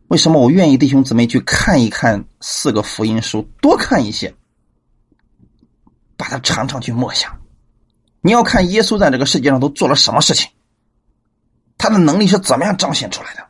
[0.08, 4.34] 为什么我愿意弟兄姊妹去看一看四个福音书，多看一些，
[6.18, 7.38] 把它常常去默想。
[8.22, 10.50] 你要看耶稣在这个世界上都做了什么事情，
[11.78, 13.46] 他的能力是怎么样彰显出来的。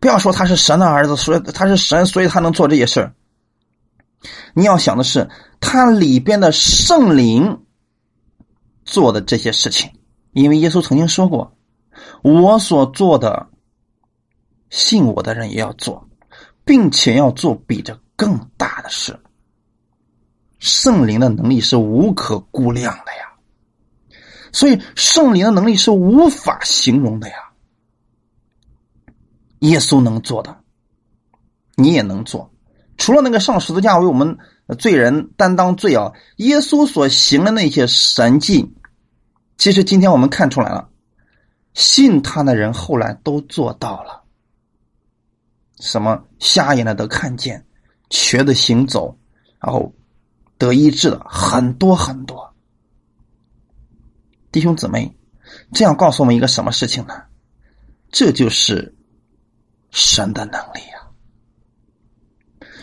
[0.00, 3.14] 不要说他是神的儿子，所以他是神，所以他能做这些事儿。
[4.54, 5.28] 你要想的是，
[5.60, 7.64] 他里边的圣灵
[8.84, 9.92] 做的这些事情，
[10.32, 11.56] 因为耶稣曾经说过
[12.22, 13.48] ：“我所做的，
[14.70, 16.08] 信我的人也要做，
[16.64, 19.20] 并且要做比这更大的事。”
[20.58, 24.18] 圣灵的能力是无可估量的呀，
[24.50, 27.34] 所以圣灵的能力是无法形容的呀。
[29.58, 30.56] 耶稣能做的，
[31.74, 32.53] 你也能做。
[32.96, 34.38] 除了那个上十字架为我们
[34.78, 38.74] 罪人担当罪啊，耶稣所行的那些神迹，
[39.58, 40.88] 其实今天我们看出来了，
[41.74, 44.24] 信他的人后来都做到了。
[45.80, 47.66] 什么瞎眼的得看见，
[48.10, 49.18] 瘸的行走，
[49.58, 49.92] 然后
[50.56, 52.54] 得医治的很多很多。
[54.52, 55.16] 弟兄姊妹，
[55.72, 57.22] 这样告诉我们一个什么事情呢？
[58.10, 58.94] 这就是。
[59.96, 60.80] 神的能力，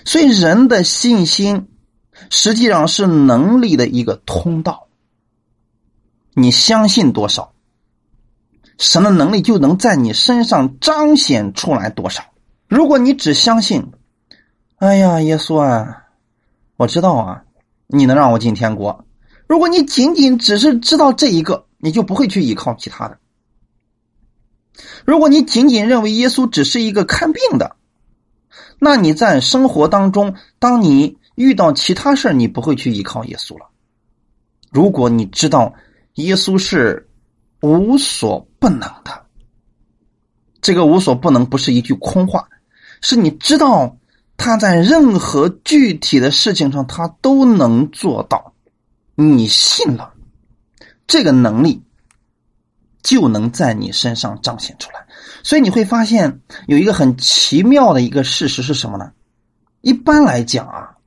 [0.06, 1.68] 所以人的信心
[2.30, 4.88] 实际上是能力的一个通道。
[6.34, 7.54] 你相信多少，
[8.78, 12.24] 神的能力就能在你身上彰显出来多少。
[12.68, 13.92] 如果你只相信，
[14.78, 16.04] 哎呀，耶稣啊，
[16.78, 17.44] 我知道啊，
[17.88, 19.06] 你能让我进天国。
[19.46, 23.18] 如果你仅仅只是知道这一个，你就不会去依靠其他的。
[25.06, 27.76] 如果你仅仅认为耶稣只是一个看病的，
[28.84, 33.68] 那你在生活当中，当你遇到其他事你不会去依靠耶稣了。
[34.72, 35.76] 如果你知道
[36.16, 37.08] 耶稣是
[37.62, 39.28] 无所不能的，
[40.62, 42.50] 这个无所不能不是一句空话，
[43.02, 43.96] 是你知道
[44.36, 48.56] 他在任何具体的事情上他都能做到，
[49.14, 50.12] 你信了
[51.06, 51.84] 这个能力。
[53.04, 55.01] 就能在你身上彰显出来，
[55.44, 59.12] 所以你会发现有一个很奇妙的一个事实是什么呢？
[59.82, 60.98] 一般来讲啊，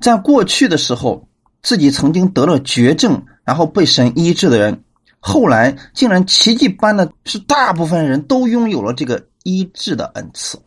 [0.00, 1.28] 在过去的时候，
[1.62, 4.84] 自己曾经得了绝症，然后被神医治的人，
[5.20, 10.60] 后来竟然奇迹般的是大部分人都拥有了这个医治的恩赐。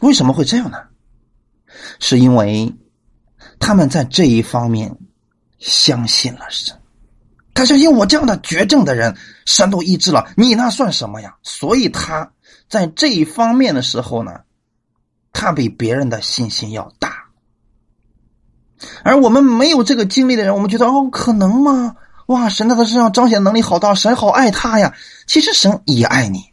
[0.00, 0.78] 为什么会这样呢？
[1.98, 2.74] 是因为
[3.58, 4.96] 他们在这一方面
[5.58, 6.79] 相信了神。
[7.52, 11.34] 他相信我这样的绝症的人，神都医治了，你那算什么呀？
[11.42, 12.32] 所以他
[12.68, 14.40] 在这一方面的时候呢，
[15.32, 17.24] 他比别人的信心要大。
[19.02, 21.96] 而我们没有这个经历的人，我们觉得哦，可能吗？
[22.26, 24.94] 哇，神在他身上彰显能力好大，神好爱他呀。
[25.26, 26.44] 其实神也爱你，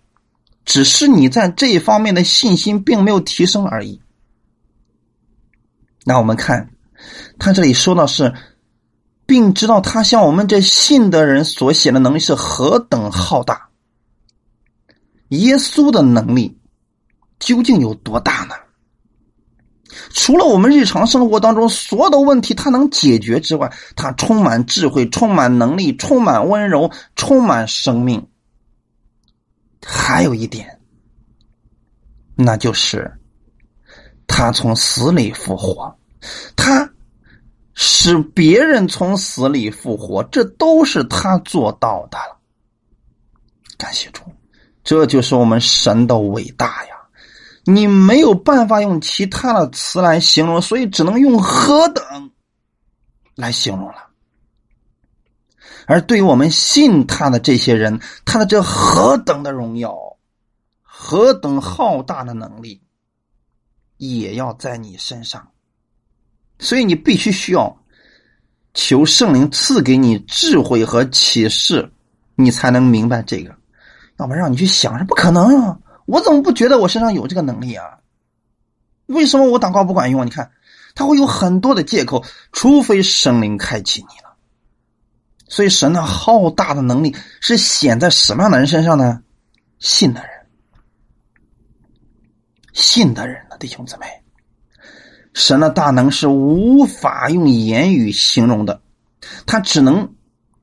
[0.66, 4.02] 只是你在这一方面的信心并没有提升而已。
[6.04, 6.72] 那我们看，
[7.38, 8.34] 他这里说的是。
[9.28, 13.68] 并知道他向我们这信的人所显的能力是何等浩大。
[15.28, 16.58] 耶稣的能力
[17.38, 18.56] 究竟有多大呢？
[20.12, 28.26] 除了我们日常生活当中所有的问题他能解决之外，他充满智慧、充满能力、充满温柔、充满生命。
[29.86, 30.80] 还有一点，
[32.36, 33.20] 那就是
[34.26, 36.00] 他从死里复活，
[36.56, 36.90] 他。
[37.80, 42.40] 使别人从死里复活，这都是他做到的了。
[43.78, 44.24] 感谢主，
[44.84, 46.96] 这就是我们神的伟大呀！
[47.66, 52.32] 你没有办法用其他的词来形容，所以只能用何等
[53.36, 54.08] 来形容了。
[55.86, 59.96] 而对于我们信他的这些人，他的这何等的荣耀，
[60.82, 62.82] 何等浩大的能力，
[63.98, 65.52] 也要在你身上。
[66.60, 67.84] 所以你必须需要
[68.74, 71.92] 求圣灵赐给你智慧和启示，
[72.36, 73.56] 你才能明白这个。
[74.18, 75.80] 要不然让你去想是不可能啊！
[76.06, 78.00] 我怎么不觉得我身上有这个能力啊？
[79.06, 80.26] 为什么我祷告不管用？
[80.26, 80.52] 你看，
[80.96, 84.36] 他会有很多的借口，除非神灵开启你了。
[85.48, 89.22] 所以神的浩大的能力是显在什么样的人身上呢？
[89.80, 90.30] 信的人，
[92.74, 94.08] 信的人呢弟兄姊妹，
[95.38, 98.82] 神的大能是无法用言语形容的，
[99.46, 100.16] 他只能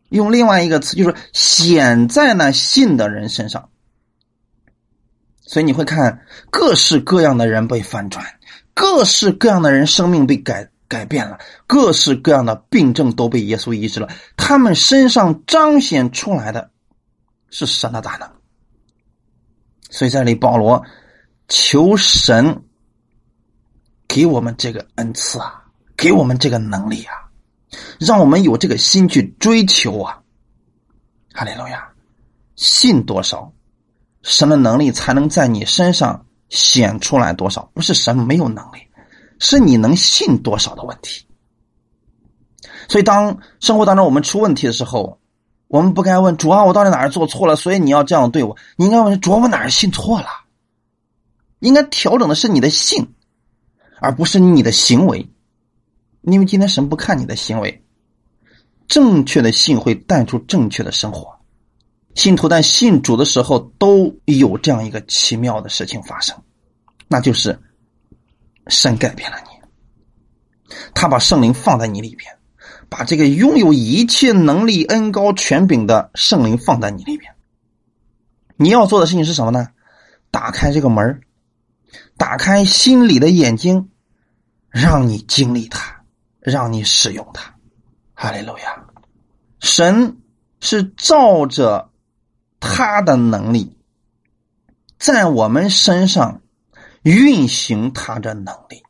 [0.08, 3.68] 用另外一个词，就是显在那信的人身上。
[5.42, 8.26] 所以你会看各式各样的人被翻转，
[8.74, 14.08] 各式各样的人生命被改改变了，各式各样的病症都被耶稣医治了。
[14.36, 16.68] 他们身上彰显出来的
[17.48, 18.28] 是神的大能。
[19.88, 20.84] 所以这里保罗
[21.46, 22.64] 求神
[24.14, 25.64] 给我们这个恩赐啊，
[25.96, 27.14] 给我们这个能力啊，
[27.98, 30.22] 让我们有这个心去追求啊。
[31.32, 31.88] 哈利路亚，
[32.54, 33.52] 信多少？
[34.22, 37.68] 神的能力才能在你身上显出来多少？
[37.74, 38.86] 不是神没有能力，
[39.40, 41.26] 是你能信多少的问题。
[42.88, 45.18] 所以，当生活当中我们出问题的时候，
[45.66, 47.56] 我们不该问主啊，我到底哪儿做错了？
[47.56, 48.56] 所以你要这样对我。
[48.76, 50.28] 你应该问主啊，我哪儿信错了？
[51.58, 53.13] 应该调整的是你的信，
[54.00, 55.28] 而不是你的行为。
[56.22, 57.84] 因为今天神不看你的行为，
[58.88, 61.38] 正确的信会带出正确的生活。
[62.14, 66.40] 信徒在信主的时候都有这样一个奇妙的事情发生，
[67.08, 67.58] 那就是
[68.68, 72.38] 神改变了你，他把圣灵放在你里边，
[72.88, 77.34] 把这个拥有一切能力、恩高权柄的圣灵放在你里边。
[78.56, 79.66] 你要做的事情是什么呢？
[80.30, 81.20] 打开这个门
[82.16, 83.90] 打开心里的眼睛，
[84.68, 86.04] 让你经历它，
[86.40, 87.54] 让你使用它。
[88.14, 88.84] 哈利路亚！
[89.60, 90.18] 神
[90.60, 91.90] 是照着。
[92.66, 93.76] 他的能力
[94.96, 96.40] 在我们身上
[97.02, 98.82] 运行，他的能力，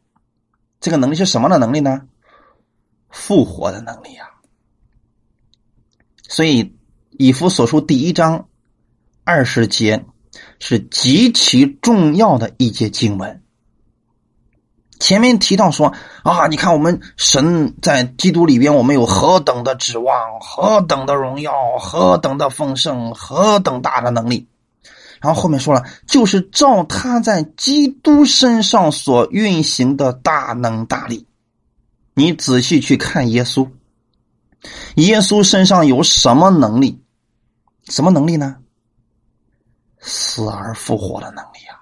[0.79, 2.07] 这个能力是什么的能力呢？
[3.11, 4.29] 复活的能力啊！
[6.29, 6.77] 所以
[7.11, 8.49] 以弗所书第一章
[9.25, 10.07] 二十节
[10.59, 13.43] 是极其重要的一节经文。
[15.01, 24.49] 前面提到说啊，你看我们神在基督里边，我们有何等的指望，何等的荣耀，何等的丰盛，何等大的能力。
[25.21, 31.27] 然后后面说了，就是照他在基督身上所运行的大能大力。
[32.15, 33.69] 你仔细去看耶稣，
[34.95, 37.03] 耶稣身上有什么能力？
[37.89, 38.57] 什么能力呢？
[40.07, 41.81] 死而复活的能力啊！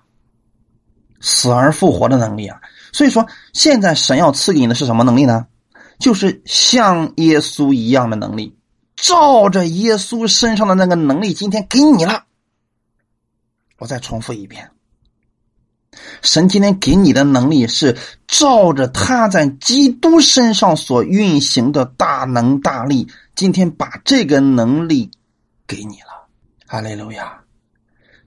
[1.21, 2.61] 死而复活的能力啊！
[2.93, 5.47] 所以说，现在神要赐给你的是什么能力呢？
[5.99, 8.57] 就是像耶稣一样的能力，
[8.97, 12.25] 照着耶稣身上的那个能力，今天给你了。
[13.79, 14.71] 我再重复一遍，
[16.23, 17.99] 神今天给你的能力是
[18.29, 25.11] 照着他在基督身上所运行的大能大力，今天把这个能力
[25.67, 26.29] 给你了。
[26.67, 27.42] 哈利路亚！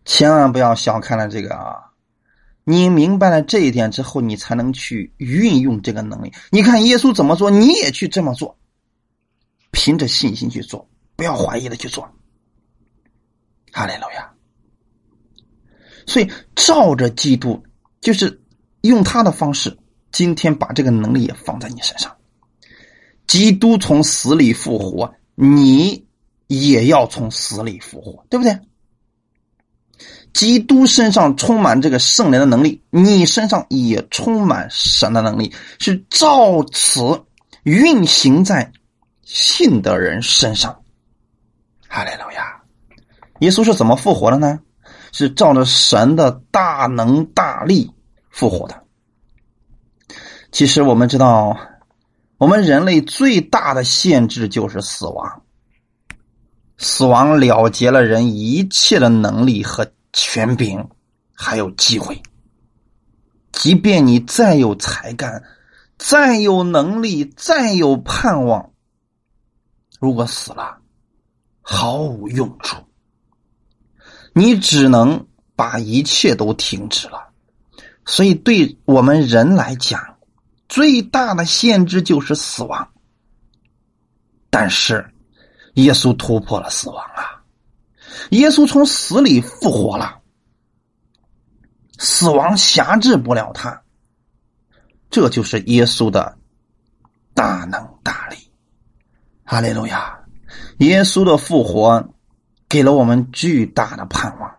[0.05, 1.91] 千万不要小看了这个啊！
[2.63, 6.31] 你明白了这一点之后，你才能去运用这个能力。
[6.51, 8.57] 你看耶稣怎么做，你也去这么做，
[9.71, 12.07] 凭着信心去做，不要怀疑的去做。
[13.71, 14.31] 哈利路亚！
[16.07, 17.61] 所以照着基督，
[17.99, 18.41] 就是
[18.81, 19.77] 用他的方式，
[20.11, 22.15] 今天把这个能力也放在你身上。
[23.27, 26.07] 基督从死里复活，你
[26.47, 28.57] 也要从死里复活，对不对？
[30.35, 37.23] 基督身上充满这个圣灵的能力，你身上也充满神的能力，是照此
[37.63, 38.73] 运行在
[39.23, 40.81] 信的人身上。
[41.87, 42.61] 哈利路亚！
[43.39, 44.59] 耶稣是怎么复活的呢？
[45.13, 47.89] 是照着神的大能大力
[48.29, 48.83] 复活的。
[50.51, 51.57] 其实我们知道，
[52.37, 55.43] 我们人类最大的限制就是死亡，
[56.77, 59.89] 死亡了结了人一切的能力和。
[60.15, 60.89] 权柄，
[61.33, 62.23] 还有机会。
[63.51, 65.43] 即便你再有才干，
[65.97, 68.71] 再有能力，再有盼望，
[69.99, 70.77] 如果死了，
[71.61, 72.77] 毫无用处。
[74.33, 77.33] 你只能把一切都停止了。
[78.05, 80.17] 所以，对我们人来讲，
[80.69, 82.89] 最大的限制就是死亡。
[84.49, 85.05] 但是，
[85.73, 87.34] 耶稣突破了死亡啊！
[88.29, 90.21] 耶稣从死里复活了，
[91.97, 93.83] 死亡辖制不了他，
[95.09, 96.37] 这就是耶稣的
[97.33, 98.37] 大能大力。
[99.43, 100.19] 哈利路亚！
[100.79, 102.13] 耶稣的复活
[102.67, 104.55] 给了我们巨大的盼望。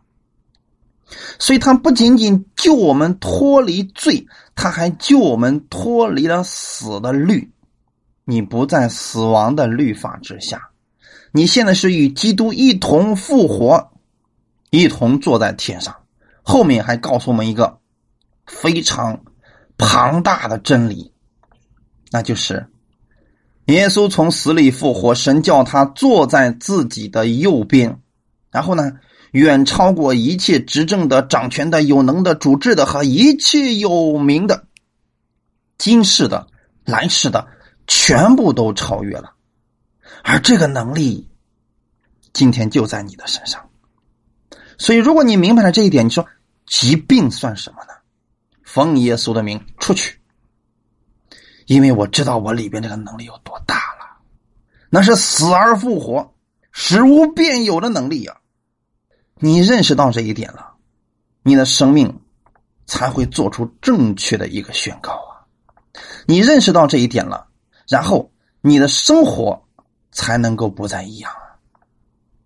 [1.38, 7.52] 所以，他不仅仅救我们脱离罪，他还救我们脱离了死的律。
[8.24, 10.70] 你不在死亡的律法之下，
[11.36, 13.90] 你现在是与基督一同复活，
[14.70, 15.94] 一同坐在天上。
[16.42, 17.78] 后面还告诉我们一个
[18.46, 19.20] 非常
[19.76, 21.12] 庞大的真理，
[22.10, 22.68] 那就是
[23.66, 28.00] 耶稣从死里复活，神叫他坐在自己的右边，
[28.50, 28.92] 然后呢？
[29.32, 34.64] 远超过一切执政的、掌权的、有能的、主治的和一切有名的、
[35.76, 36.46] 今世的、
[36.86, 37.46] 来世的，
[37.86, 39.34] 全部都超越了。
[40.28, 41.30] 而这个能力，
[42.32, 43.70] 今天就在你的身上。
[44.76, 46.26] 所以，如果你明白了这一点，你说
[46.66, 47.92] 疾病算什么呢？
[48.64, 50.20] 奉耶稣的名出去，
[51.66, 54.18] 因为我知道我里边这个能力有多大了，
[54.90, 56.34] 那是死而复活、
[56.72, 58.38] 使无变有的能力呀。
[59.36, 60.74] 你认识到这一点了，
[61.44, 62.20] 你的生命
[62.84, 65.46] 才会做出正确的一个宣告啊！
[66.26, 67.46] 你认识到这一点了，
[67.86, 69.65] 然后你的生活
[70.16, 71.60] 才能够不再一样啊！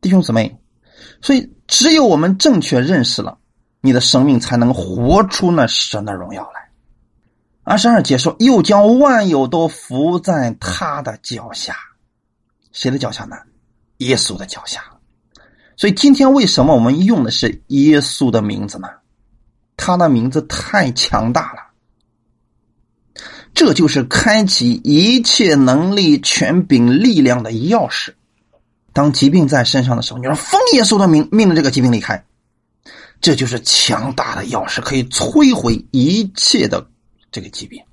[0.01, 0.59] 弟兄姊妹，
[1.23, 3.39] 所以只有我们正确认识了，
[3.81, 6.69] 你的生命才能活出那神的荣耀来。
[7.63, 11.77] 二十二节说：“又将万有都伏在他的脚下。”
[12.73, 13.37] 谁的脚下呢？
[13.99, 14.83] 耶稣的脚下。
[15.77, 18.89] 所以今天为什么我们用的是耶稣的名字呢？
[19.77, 21.70] 他的名字太强大了，
[23.61, 28.15] 这就是开启一切能力、权柄、力量的钥匙。
[28.95, 32.25] 当疾病在身上的时候，你说奉耶稣的命命令这个疾病离开，
[33.21, 36.89] 这就是强大的钥匙，可以摧毁一切的
[37.31, 37.85] 这个疾病。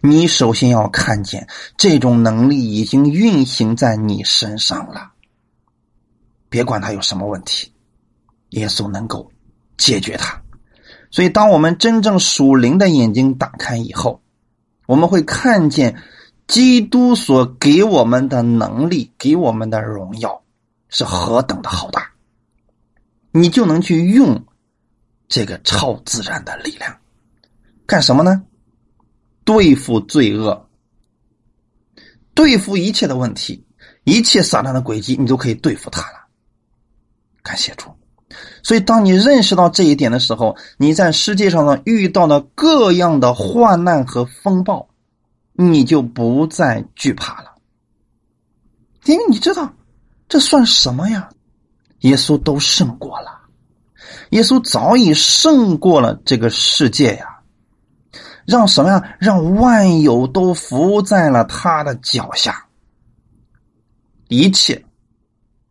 [0.00, 1.46] 你首先要看见
[1.76, 5.12] 这种能力已经运行在你身上了。
[6.48, 7.72] 别管他有什么问题，
[8.48, 9.30] 耶稣能够
[9.78, 10.39] 解决他。
[11.10, 14.22] 所以，当我们真正属灵的眼睛打开以后，
[14.86, 16.00] 我们会看见
[16.46, 20.42] 基督所给我们的能力、给我们的荣耀
[20.88, 22.12] 是何等的浩大。
[23.32, 24.44] 你就能去用
[25.28, 26.96] 这个超自然的力量
[27.86, 28.42] 干什么呢？
[29.44, 30.68] 对付罪恶，
[32.34, 33.64] 对付一切的问题，
[34.04, 36.26] 一切撒旦的诡计，你都可以对付他了。
[37.42, 37.90] 感谢主，
[38.62, 44.88] 所以当你认识到这一点的时候，你在世界上呢遇到的各样的患难和风暴，
[45.52, 47.54] 你就不再惧怕了，
[49.06, 49.72] 因为你知道
[50.28, 51.28] 这算什么呀？
[52.00, 53.40] 耶稣都胜过了，
[54.30, 57.40] 耶稣早已胜过了这个世界呀，
[58.46, 59.16] 让什么呀？
[59.18, 62.66] 让万有都伏在了他的脚下，
[64.28, 64.84] 一切。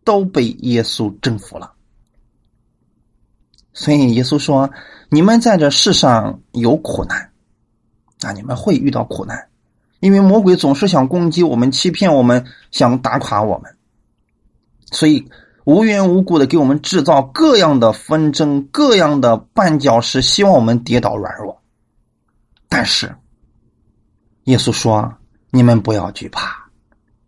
[0.06, 1.72] 都被耶稣征服了，
[3.80, 4.70] 所以耶稣说
[5.10, 7.32] ：“你们在这世上有苦难，
[8.20, 9.48] 啊，你们会遇到苦难，
[10.02, 13.78] 因为魔鬼总是想攻击我们、欺骗我们、想打垮我们，
[14.92, 15.30] 所以
[15.64, 21.62] 无缘无故的给我们制造各样的纷争、各样的绊脚石，希望我们跌倒软弱。
[22.68, 23.16] 但是，
[24.44, 25.14] 耶稣说：
[25.52, 26.70] 你们不要惧怕，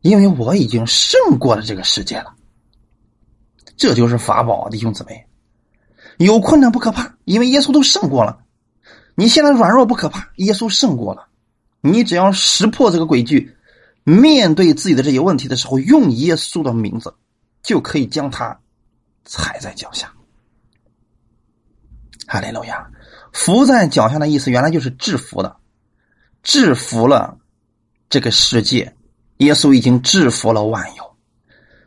[0.02, 2.34] 因为我已经胜过了这个世界了。”
[3.78, 5.26] 这就是法宝，弟兄姊妹，
[6.26, 8.39] 有困难不可怕，因为耶稣都胜过了。
[9.15, 11.28] 你现在软弱不可怕，耶稣胜过了。
[11.82, 13.51] 你只要识破这个诡计，
[14.03, 17.13] 面对自己的这些问题的时候，用耶稣的名字，
[17.63, 18.59] 就可以将他
[19.26, 20.11] 踩在脚下。
[22.28, 22.89] 哈利路亚，
[23.32, 25.55] 伏在脚下的意思，原来就是制服的，
[26.43, 27.38] 制服了
[28.09, 28.95] 这个世界。
[29.38, 31.15] 耶稣已经制服了万有。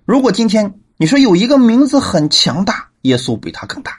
[0.05, 0.81] 如果今天。
[0.97, 3.99] 你说有一个名字很强大，耶稣比他更大。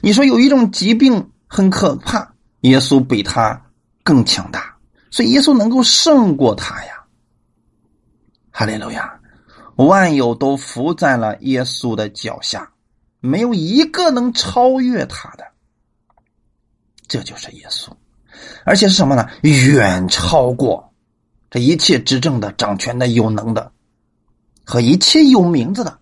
[0.00, 3.60] 你说有一种疾病很可怕，耶稣比他
[4.02, 4.76] 更强大，
[5.10, 7.04] 所以耶稣能够胜过他呀。
[8.50, 9.20] 哈利路亚，
[9.76, 12.72] 万有都伏在了耶稣的脚下，
[13.20, 15.44] 没有一个能超越他的。
[17.08, 17.90] 这就是耶稣，
[18.64, 19.28] 而且是什么呢？
[19.42, 20.92] 远超过
[21.50, 23.72] 这一切执政的、掌权的、有能的。
[24.66, 25.98] 和一切有名字的，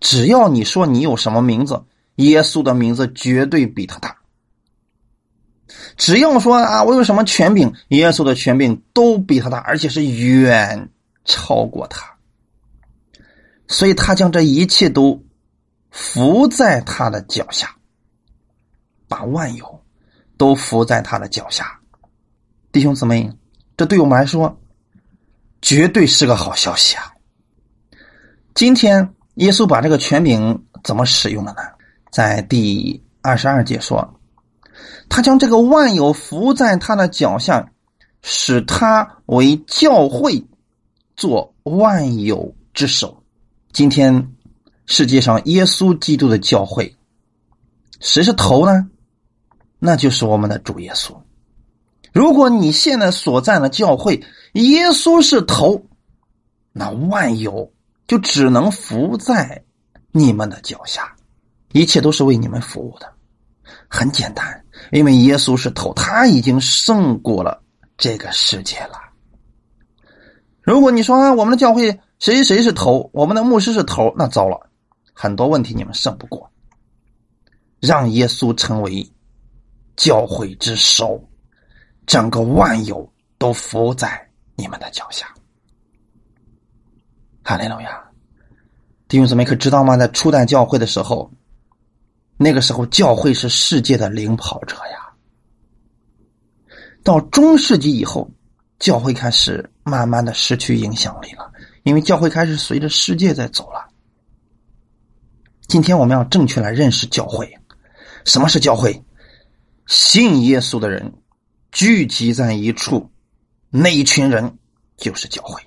[0.00, 1.82] 只要你说你有什么名字，
[2.16, 4.16] 耶稣的名字绝对比他大。
[5.96, 10.90] 只要说啊，我有什么权柄，耶稣的权柄都比他大，而且是远
[11.24, 12.16] 超过他。
[13.68, 15.24] 所以他将这一切都
[15.90, 17.74] 伏在他的脚下，
[19.08, 19.84] 把万有
[20.36, 21.80] 都伏在他的脚下。
[22.70, 23.32] 弟兄姊妹，
[23.76, 24.60] 这对我们来说
[25.62, 27.12] 绝对是个好消息啊！
[28.54, 31.62] 今天耶稣把这个权柄怎么使用了呢？
[32.16, 34.18] 在第二十二节说，
[35.06, 37.70] 他将这个万有伏在他的脚下，
[38.22, 40.42] 使他为教会
[41.14, 43.22] 做万有之首。
[43.70, 44.32] 今天
[44.86, 46.96] 世界上耶稣基督的教会，
[48.00, 48.88] 谁是头呢？
[49.78, 51.14] 那就是我们的主耶稣。
[52.14, 55.84] 如果你现在所在的教会，耶稣是头，
[56.72, 57.70] 那万有
[58.06, 59.64] 就只能伏在
[60.12, 61.14] 你们的脚下，
[61.76, 63.12] 一切都是为你们服务的。
[63.88, 67.62] 很简单，因为耶稣是头，他已经胜过了
[67.98, 68.98] 这个世界了。
[70.62, 74.70] 如果你说，我们的教会谁谁是头，我们的牧师是头，那糟了，
[75.12, 76.50] 很多问题你们胜不过。
[77.78, 79.12] 让耶稣成为
[79.96, 81.22] 教会之首。
[82.06, 85.26] 整个万有都伏在你们的脚下，
[87.42, 88.00] 哈利路亚！
[89.08, 89.96] 弟兄姊妹可知道吗？
[89.96, 91.28] 在初代教会的时候，
[92.36, 95.12] 那个时候教会是世界的领跑者呀。
[97.02, 98.30] 到中世纪以后，
[98.78, 103.88] 教会开始慢慢的失去影响力了，因为教会开始随着世界在走了。
[105.68, 107.58] 今天我们要正确来认识教会，
[108.24, 109.04] 什么是教会？
[109.86, 111.14] 信耶稣的人。
[111.72, 113.10] 聚集在一处，
[113.68, 114.56] 那一群人
[114.96, 115.60] 就是教会。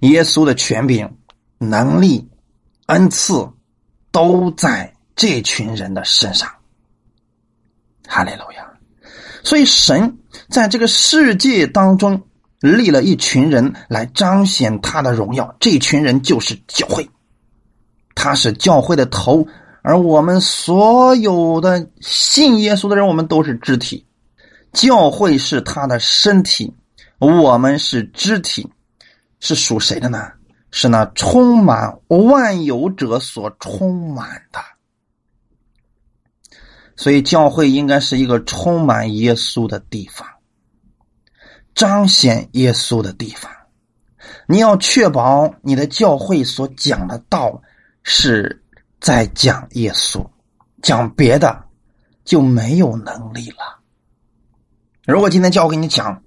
[0.00, 1.18] 耶稣的权柄、
[1.58, 2.28] 能力、
[2.86, 3.48] 恩赐
[4.10, 6.50] 都在这群人的身上。
[8.08, 8.66] 哈利路亚！
[9.44, 10.16] 所以神
[10.48, 12.22] 在这个世界当中
[12.58, 17.06] 立了一群人来彰显他的荣耀，这群人就是教会。
[18.14, 19.46] 他是教会的头，
[19.82, 24.06] 而我们所有的信耶稣的人，我们都是肢体。
[24.72, 26.74] 教会是他的身体，
[27.18, 28.66] 我们是肢体，
[29.38, 30.32] 是属谁的呢？
[30.70, 34.58] 是那充满万有者所充满的。
[37.00, 40.28] 所以，教会应该是一个充满耶稣的地方，
[41.74, 43.50] 彰显耶稣的地方。
[44.46, 47.62] 你要确保你的教会所讲的道
[48.02, 48.62] 是
[49.00, 50.28] 在讲耶稣，
[50.82, 51.64] 讲别的
[52.22, 53.80] 就没有能力了。
[55.06, 56.22] 如果今天教我给你讲，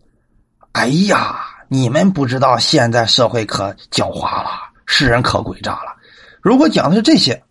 [0.72, 4.50] 哎呀，你们不知道现在社会可狡猾了，
[4.88, 5.96] 世人可诡诈了。
[6.42, 7.44] 如果讲的是这些，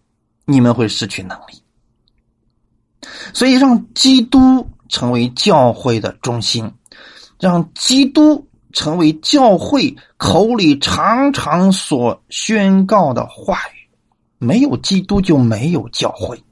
[0.45, 1.62] 你们会失去能力。
[3.35, 6.73] 所以，让基督成为教会的中心，
[7.39, 13.89] 让基督成为教会口里常常所宣告的话语。
[14.39, 16.43] 没有基督，就没有教会，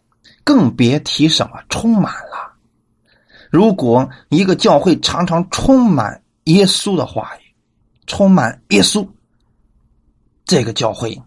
[0.44, 2.52] 更别提什么充满了。
[3.50, 7.40] 如果一个教会常常充满耶稣的话语，
[8.06, 9.06] 充满耶稣，
[10.44, 11.20] 这个教会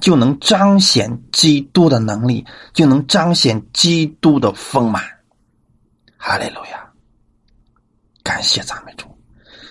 [0.00, 5.02] 就能彰显基督的能力，就能彰显基督的丰满。
[6.16, 6.88] 哈利路亚！
[8.22, 9.06] 感谢赞美主，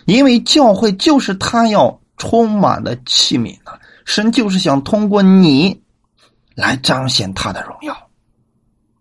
[0.06, 3.72] 因为教会就是他要充满的器皿呢。
[4.04, 5.82] 神就是想通过你
[6.56, 8.10] 来彰显他的荣耀，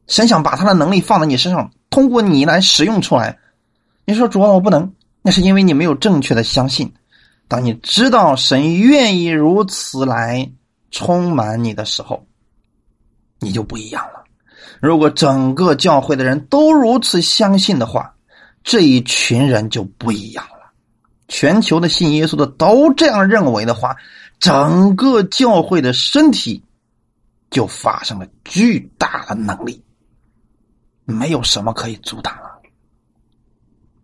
[0.07, 1.71] 神想把他的能力放在你身上。
[1.91, 3.37] 通过你来使用出来，
[4.05, 6.93] 你说主啊，我不能，那是因为你没有正确的相信。
[7.49, 10.53] 当你知道神愿意如此来
[10.91, 12.27] 充满你的时候，
[13.39, 14.25] 你就不一样了。
[14.81, 18.15] 如果整个教会的人都如此相信的话，
[18.63, 20.73] 这一群人就不一样了。
[21.29, 23.97] 全球的信耶稣的都这样认为的话，
[24.39, 26.63] 整个教会的身体
[27.51, 29.85] 就发生了巨大的能力。
[31.05, 32.61] 没有什么可以阻挡了，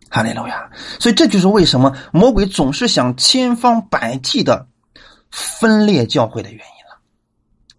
[0.09, 0.69] 哈利路亚！
[0.99, 4.67] 所以这就是为什么魔鬼总是想千方百计的
[5.31, 6.76] 分裂教会的原因。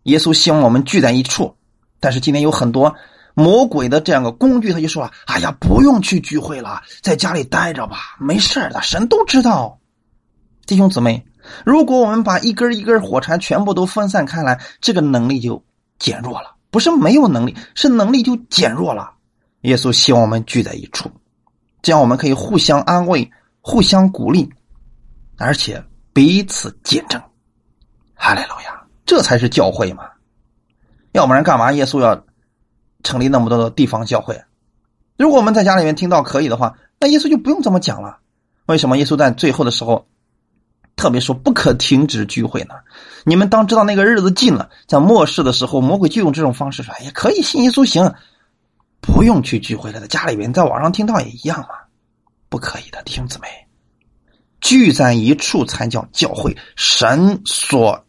[0.09, 1.55] 耶稣希望我们聚在一处，
[2.01, 2.95] 但是今天有很多
[3.35, 9.79] 魔鬼的这样的工具，他就说了：“哎呀，不用去聚会了，在家里待着吧，没事的，神都知道。”
[10.67, 11.27] 弟兄姊妹，
[11.65, 15.63] 如果我们把一根一根火柴全部都分散开来，这个能力就
[15.99, 16.57] 减弱了。
[16.71, 19.13] 不是没有能力，是能力就减弱了。
[19.63, 21.11] 耶稣希望我们聚在一处，
[21.83, 23.31] 这样我们可以互相安慰、
[23.61, 24.49] 互相鼓励，
[25.37, 25.83] 而且
[26.13, 27.21] 彼此见证。
[28.15, 28.78] 哈利路亚，
[29.09, 30.05] 这才是教会嘛！
[31.13, 31.73] 要不然干嘛？
[31.73, 32.27] 耶稣要
[33.03, 34.45] 成立那么多的地方教会？
[35.17, 38.19] 如果我们在家里面听到可以的话，那耶稣就不用这么讲了。
[38.67, 40.07] 为什么耶稣在最后的时候
[40.95, 42.75] 特别说不可停止聚会呢？
[43.25, 48.15] 你们当知道那个日子近了，在末世的时候，魔鬼就用这种方式说：“也可以信耶稣行。”
[49.01, 51.69] 不用去聚会了，在家里边，在网上听到也一样嘛，
[52.51, 53.49] 不可以的，弟兄姊妹，
[54.61, 56.55] 聚在一处才叫教会。
[56.77, 58.05] 神所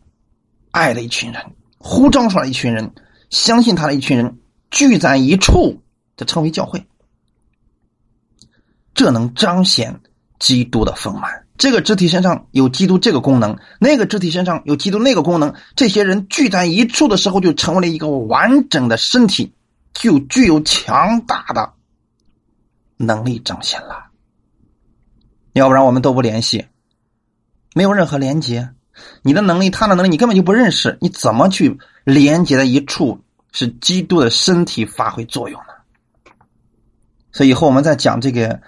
[0.71, 1.43] 爱的一群人，
[1.77, 2.93] 呼召出来一群人，
[3.29, 4.39] 相信他的一群人
[4.71, 5.81] 聚在一处，
[6.17, 6.85] 就称为教会。
[8.93, 10.01] 这能彰显
[10.39, 11.45] 基督的丰满。
[11.57, 15.53] 这个肢体身上有基督这个功能，那个肢体身上有基督那个功能。
[15.75, 19.53] 这些人聚在一处的时候，就成为了一个完整的身体，
[19.93, 21.73] 就具有强大的
[22.95, 24.05] 能力彰显了。
[25.53, 26.67] 要不然我们都不联系，
[27.73, 28.69] 没有任何连接。
[29.21, 33.21] 你的能力，他的能力，你根本就不认识，你怎么去连接在一处，
[33.51, 36.33] 使基督的身体发挥作用呢？
[37.31, 38.61] 所以以后我们在讲这个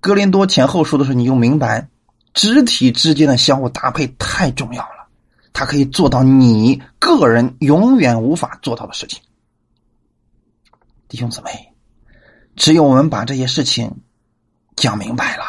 [0.00, 1.88] 哥林多前后书的时候，你就明白。
[2.34, 5.06] 肢体之间的相互搭配太重要了，
[5.52, 9.20] 它可以做到你个人永远无法做到的事情。
[11.08, 11.74] 弟兄姊妹，
[12.56, 14.00] 只有我们把这些事情
[14.76, 15.44] 讲明白了，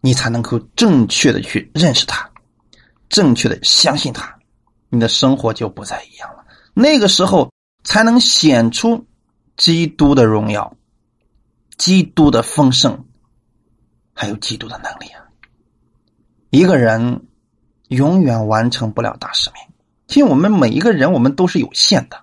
[0.00, 2.27] 你才能够正确的去认识它，
[3.08, 4.38] 正确的相信他，
[4.88, 6.44] 你的生活就不再一样了。
[6.74, 7.52] 那个时候
[7.84, 9.06] 才能显出
[9.56, 10.76] 基督的荣耀、
[11.76, 13.04] 基督的丰盛，
[14.12, 15.24] 还有基督的能力啊！
[16.50, 17.26] 一个人
[17.88, 19.62] 永远完成不了大使命，
[20.06, 22.20] 其实我们每一个人，我们都是有限的。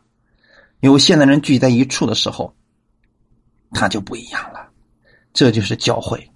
[0.79, 2.55] 有限的人聚集在一处的时候，
[3.71, 4.69] 他就不一样了。
[5.33, 6.31] 这就是教会。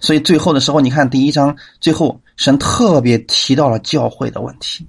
[0.00, 4.88] 所以最后的时候，你看第一章最后，神特别提到了教会的问题，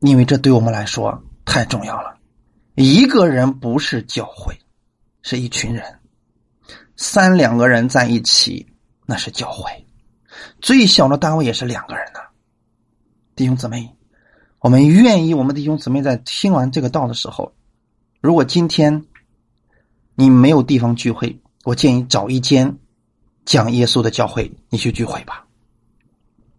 [0.00, 2.18] 因为这对我们来说太重要了。
[2.76, 4.58] 一个人不是教会，
[5.20, 5.84] 是一群人；
[6.96, 8.66] 三两个人在一起，
[9.04, 9.70] 那是教会。
[10.62, 12.20] 最小的单位也是两个人呢，
[13.36, 13.94] 弟兄姊妹，
[14.60, 17.54] 我们愿意，我们弟兄姊妹在听完这个道的时候，
[18.22, 19.04] 如果今天
[20.14, 22.78] 你没有地方聚会，我建议找一间
[23.44, 25.43] 讲耶稣的教会，你去聚会吧。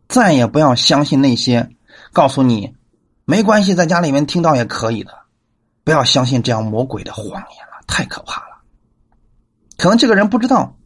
[0.08, 1.70] 再也不要相信那些
[2.12, 2.76] 告诉你
[3.26, 5.14] 没关系，在家里面听到也可以的，
[5.84, 8.62] 不要相信这样魔鬼的谎言了，太可怕了。
[9.78, 10.78] 可能这个人不知道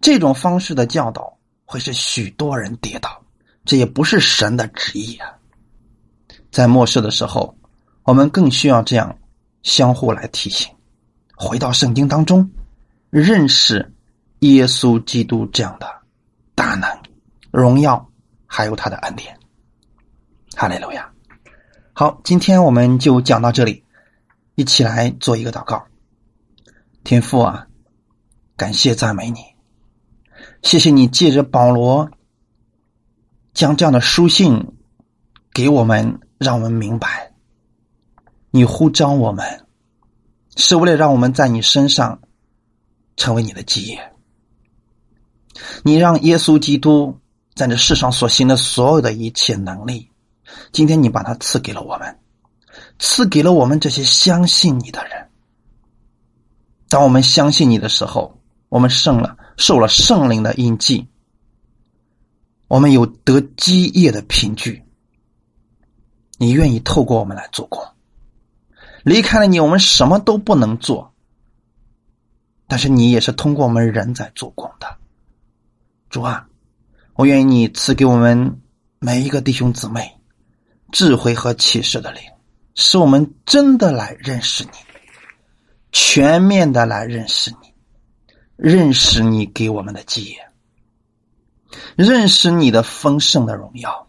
[0.00, 1.36] 这种方式的教导。
[1.70, 3.22] 会使许多人跌倒，
[3.66, 5.28] 这也不是神的旨意啊！
[6.50, 7.54] 在末世的时候，
[8.04, 9.18] 我们更需要这样
[9.62, 10.66] 相互来提醒，
[11.36, 12.50] 回到圣经当中，
[13.10, 13.92] 认识
[14.38, 15.86] 耶稣基督这样的
[16.54, 16.88] 大能、
[17.50, 18.07] 荣耀，
[18.48, 19.38] 还有他的恩典。
[20.56, 21.12] 哈利路亚！
[21.92, 23.84] 好，今天我们就讲到这里，
[24.56, 25.86] 一起来做一个祷告。
[27.04, 27.68] 天父啊，
[28.56, 29.38] 感谢赞美你。
[30.62, 32.10] 谢谢你借着保罗
[33.52, 34.74] 将这样的书信
[35.52, 37.32] 给我们，让我们明白，
[38.50, 39.66] 你呼召我们
[40.56, 42.20] 是为了让我们在你身上
[43.16, 44.12] 成为你的基业。
[45.84, 47.20] 你让耶稣基督
[47.58, 50.12] 在这世上所行的所有的一切能力，
[50.70, 52.20] 今天你把它赐给了我们，
[53.00, 55.28] 赐给了我们这些相信你的人。
[56.88, 59.36] 当我们相信你的时候，我们胜了。
[59.56, 61.08] 受了圣灵的印记，
[62.68, 64.84] 我们有得基业的凭据。
[66.38, 67.84] 你愿意透过我们来做工，
[69.02, 71.12] 离开了你，我们什么都不能做。
[72.68, 74.96] 但是你也是通过我们人在做工的，
[76.08, 76.47] 主啊，
[77.18, 78.60] 我愿意你赐给我们
[79.00, 80.20] 每一个弟兄姊妹
[80.92, 82.22] 智慧和启示的灵，
[82.76, 84.70] 使我们真的来认识你，
[85.90, 87.74] 全面的来认识你。
[88.54, 90.48] 认识你给我们的基业，
[91.96, 94.08] 认识你的丰盛的荣耀，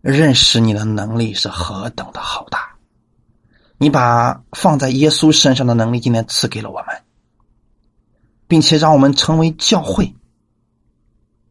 [0.00, 2.76] 认识你的能力是何等的浩大。
[3.76, 7.02] 你把放在耶稣身上的能力今天赐给了我们，
[8.46, 10.14] 并且让我们成为教会，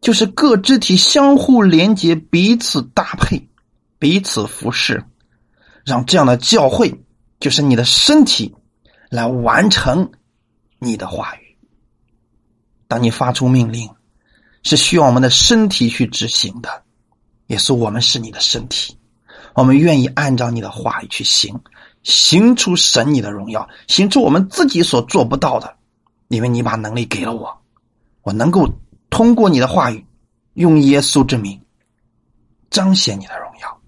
[0.01, 3.49] 就是各肢体相互连接、彼此搭配、
[3.99, 5.03] 彼此服侍，
[5.85, 7.03] 让这样的教会
[7.39, 8.55] 就是你的身体
[9.09, 10.11] 来完成
[10.79, 11.57] 你的话语。
[12.87, 13.89] 当你发出命令，
[14.63, 16.83] 是需要我们的身体去执行的，
[17.47, 18.97] 也是我们是你的身体，
[19.53, 21.59] 我们愿意按照你的话语去行，
[22.03, 25.75] 行出神你的荣耀，行出我们自己所做不到的，
[26.27, 27.61] 因为你把能力给了我，
[28.21, 28.69] 我能够
[29.09, 30.05] 通过你的话语，
[30.53, 31.59] 用耶稣之名
[32.69, 33.81] 彰显你的荣耀。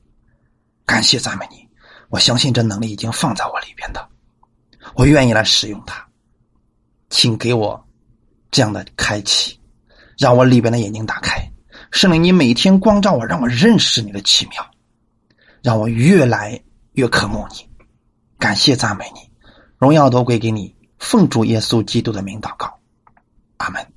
[0.85, 1.67] 感谢赞美你，
[2.09, 4.09] 我相信这能力已经放在我里边的，
[4.95, 6.03] 我愿意来使用它，
[7.09, 7.85] 请给我。
[8.51, 9.59] 这样的开启，
[10.17, 11.39] 让我里边的眼睛打开。
[11.91, 14.65] 圣灵，你每天光照我，让我认识你的奇妙，
[15.61, 16.59] 让我越来
[16.93, 17.69] 越渴慕你。
[18.39, 19.19] 感谢赞美你，
[19.77, 20.75] 荣耀都归给你。
[20.97, 22.79] 奉主耶稣基督的名祷告，
[23.57, 23.93] 阿门。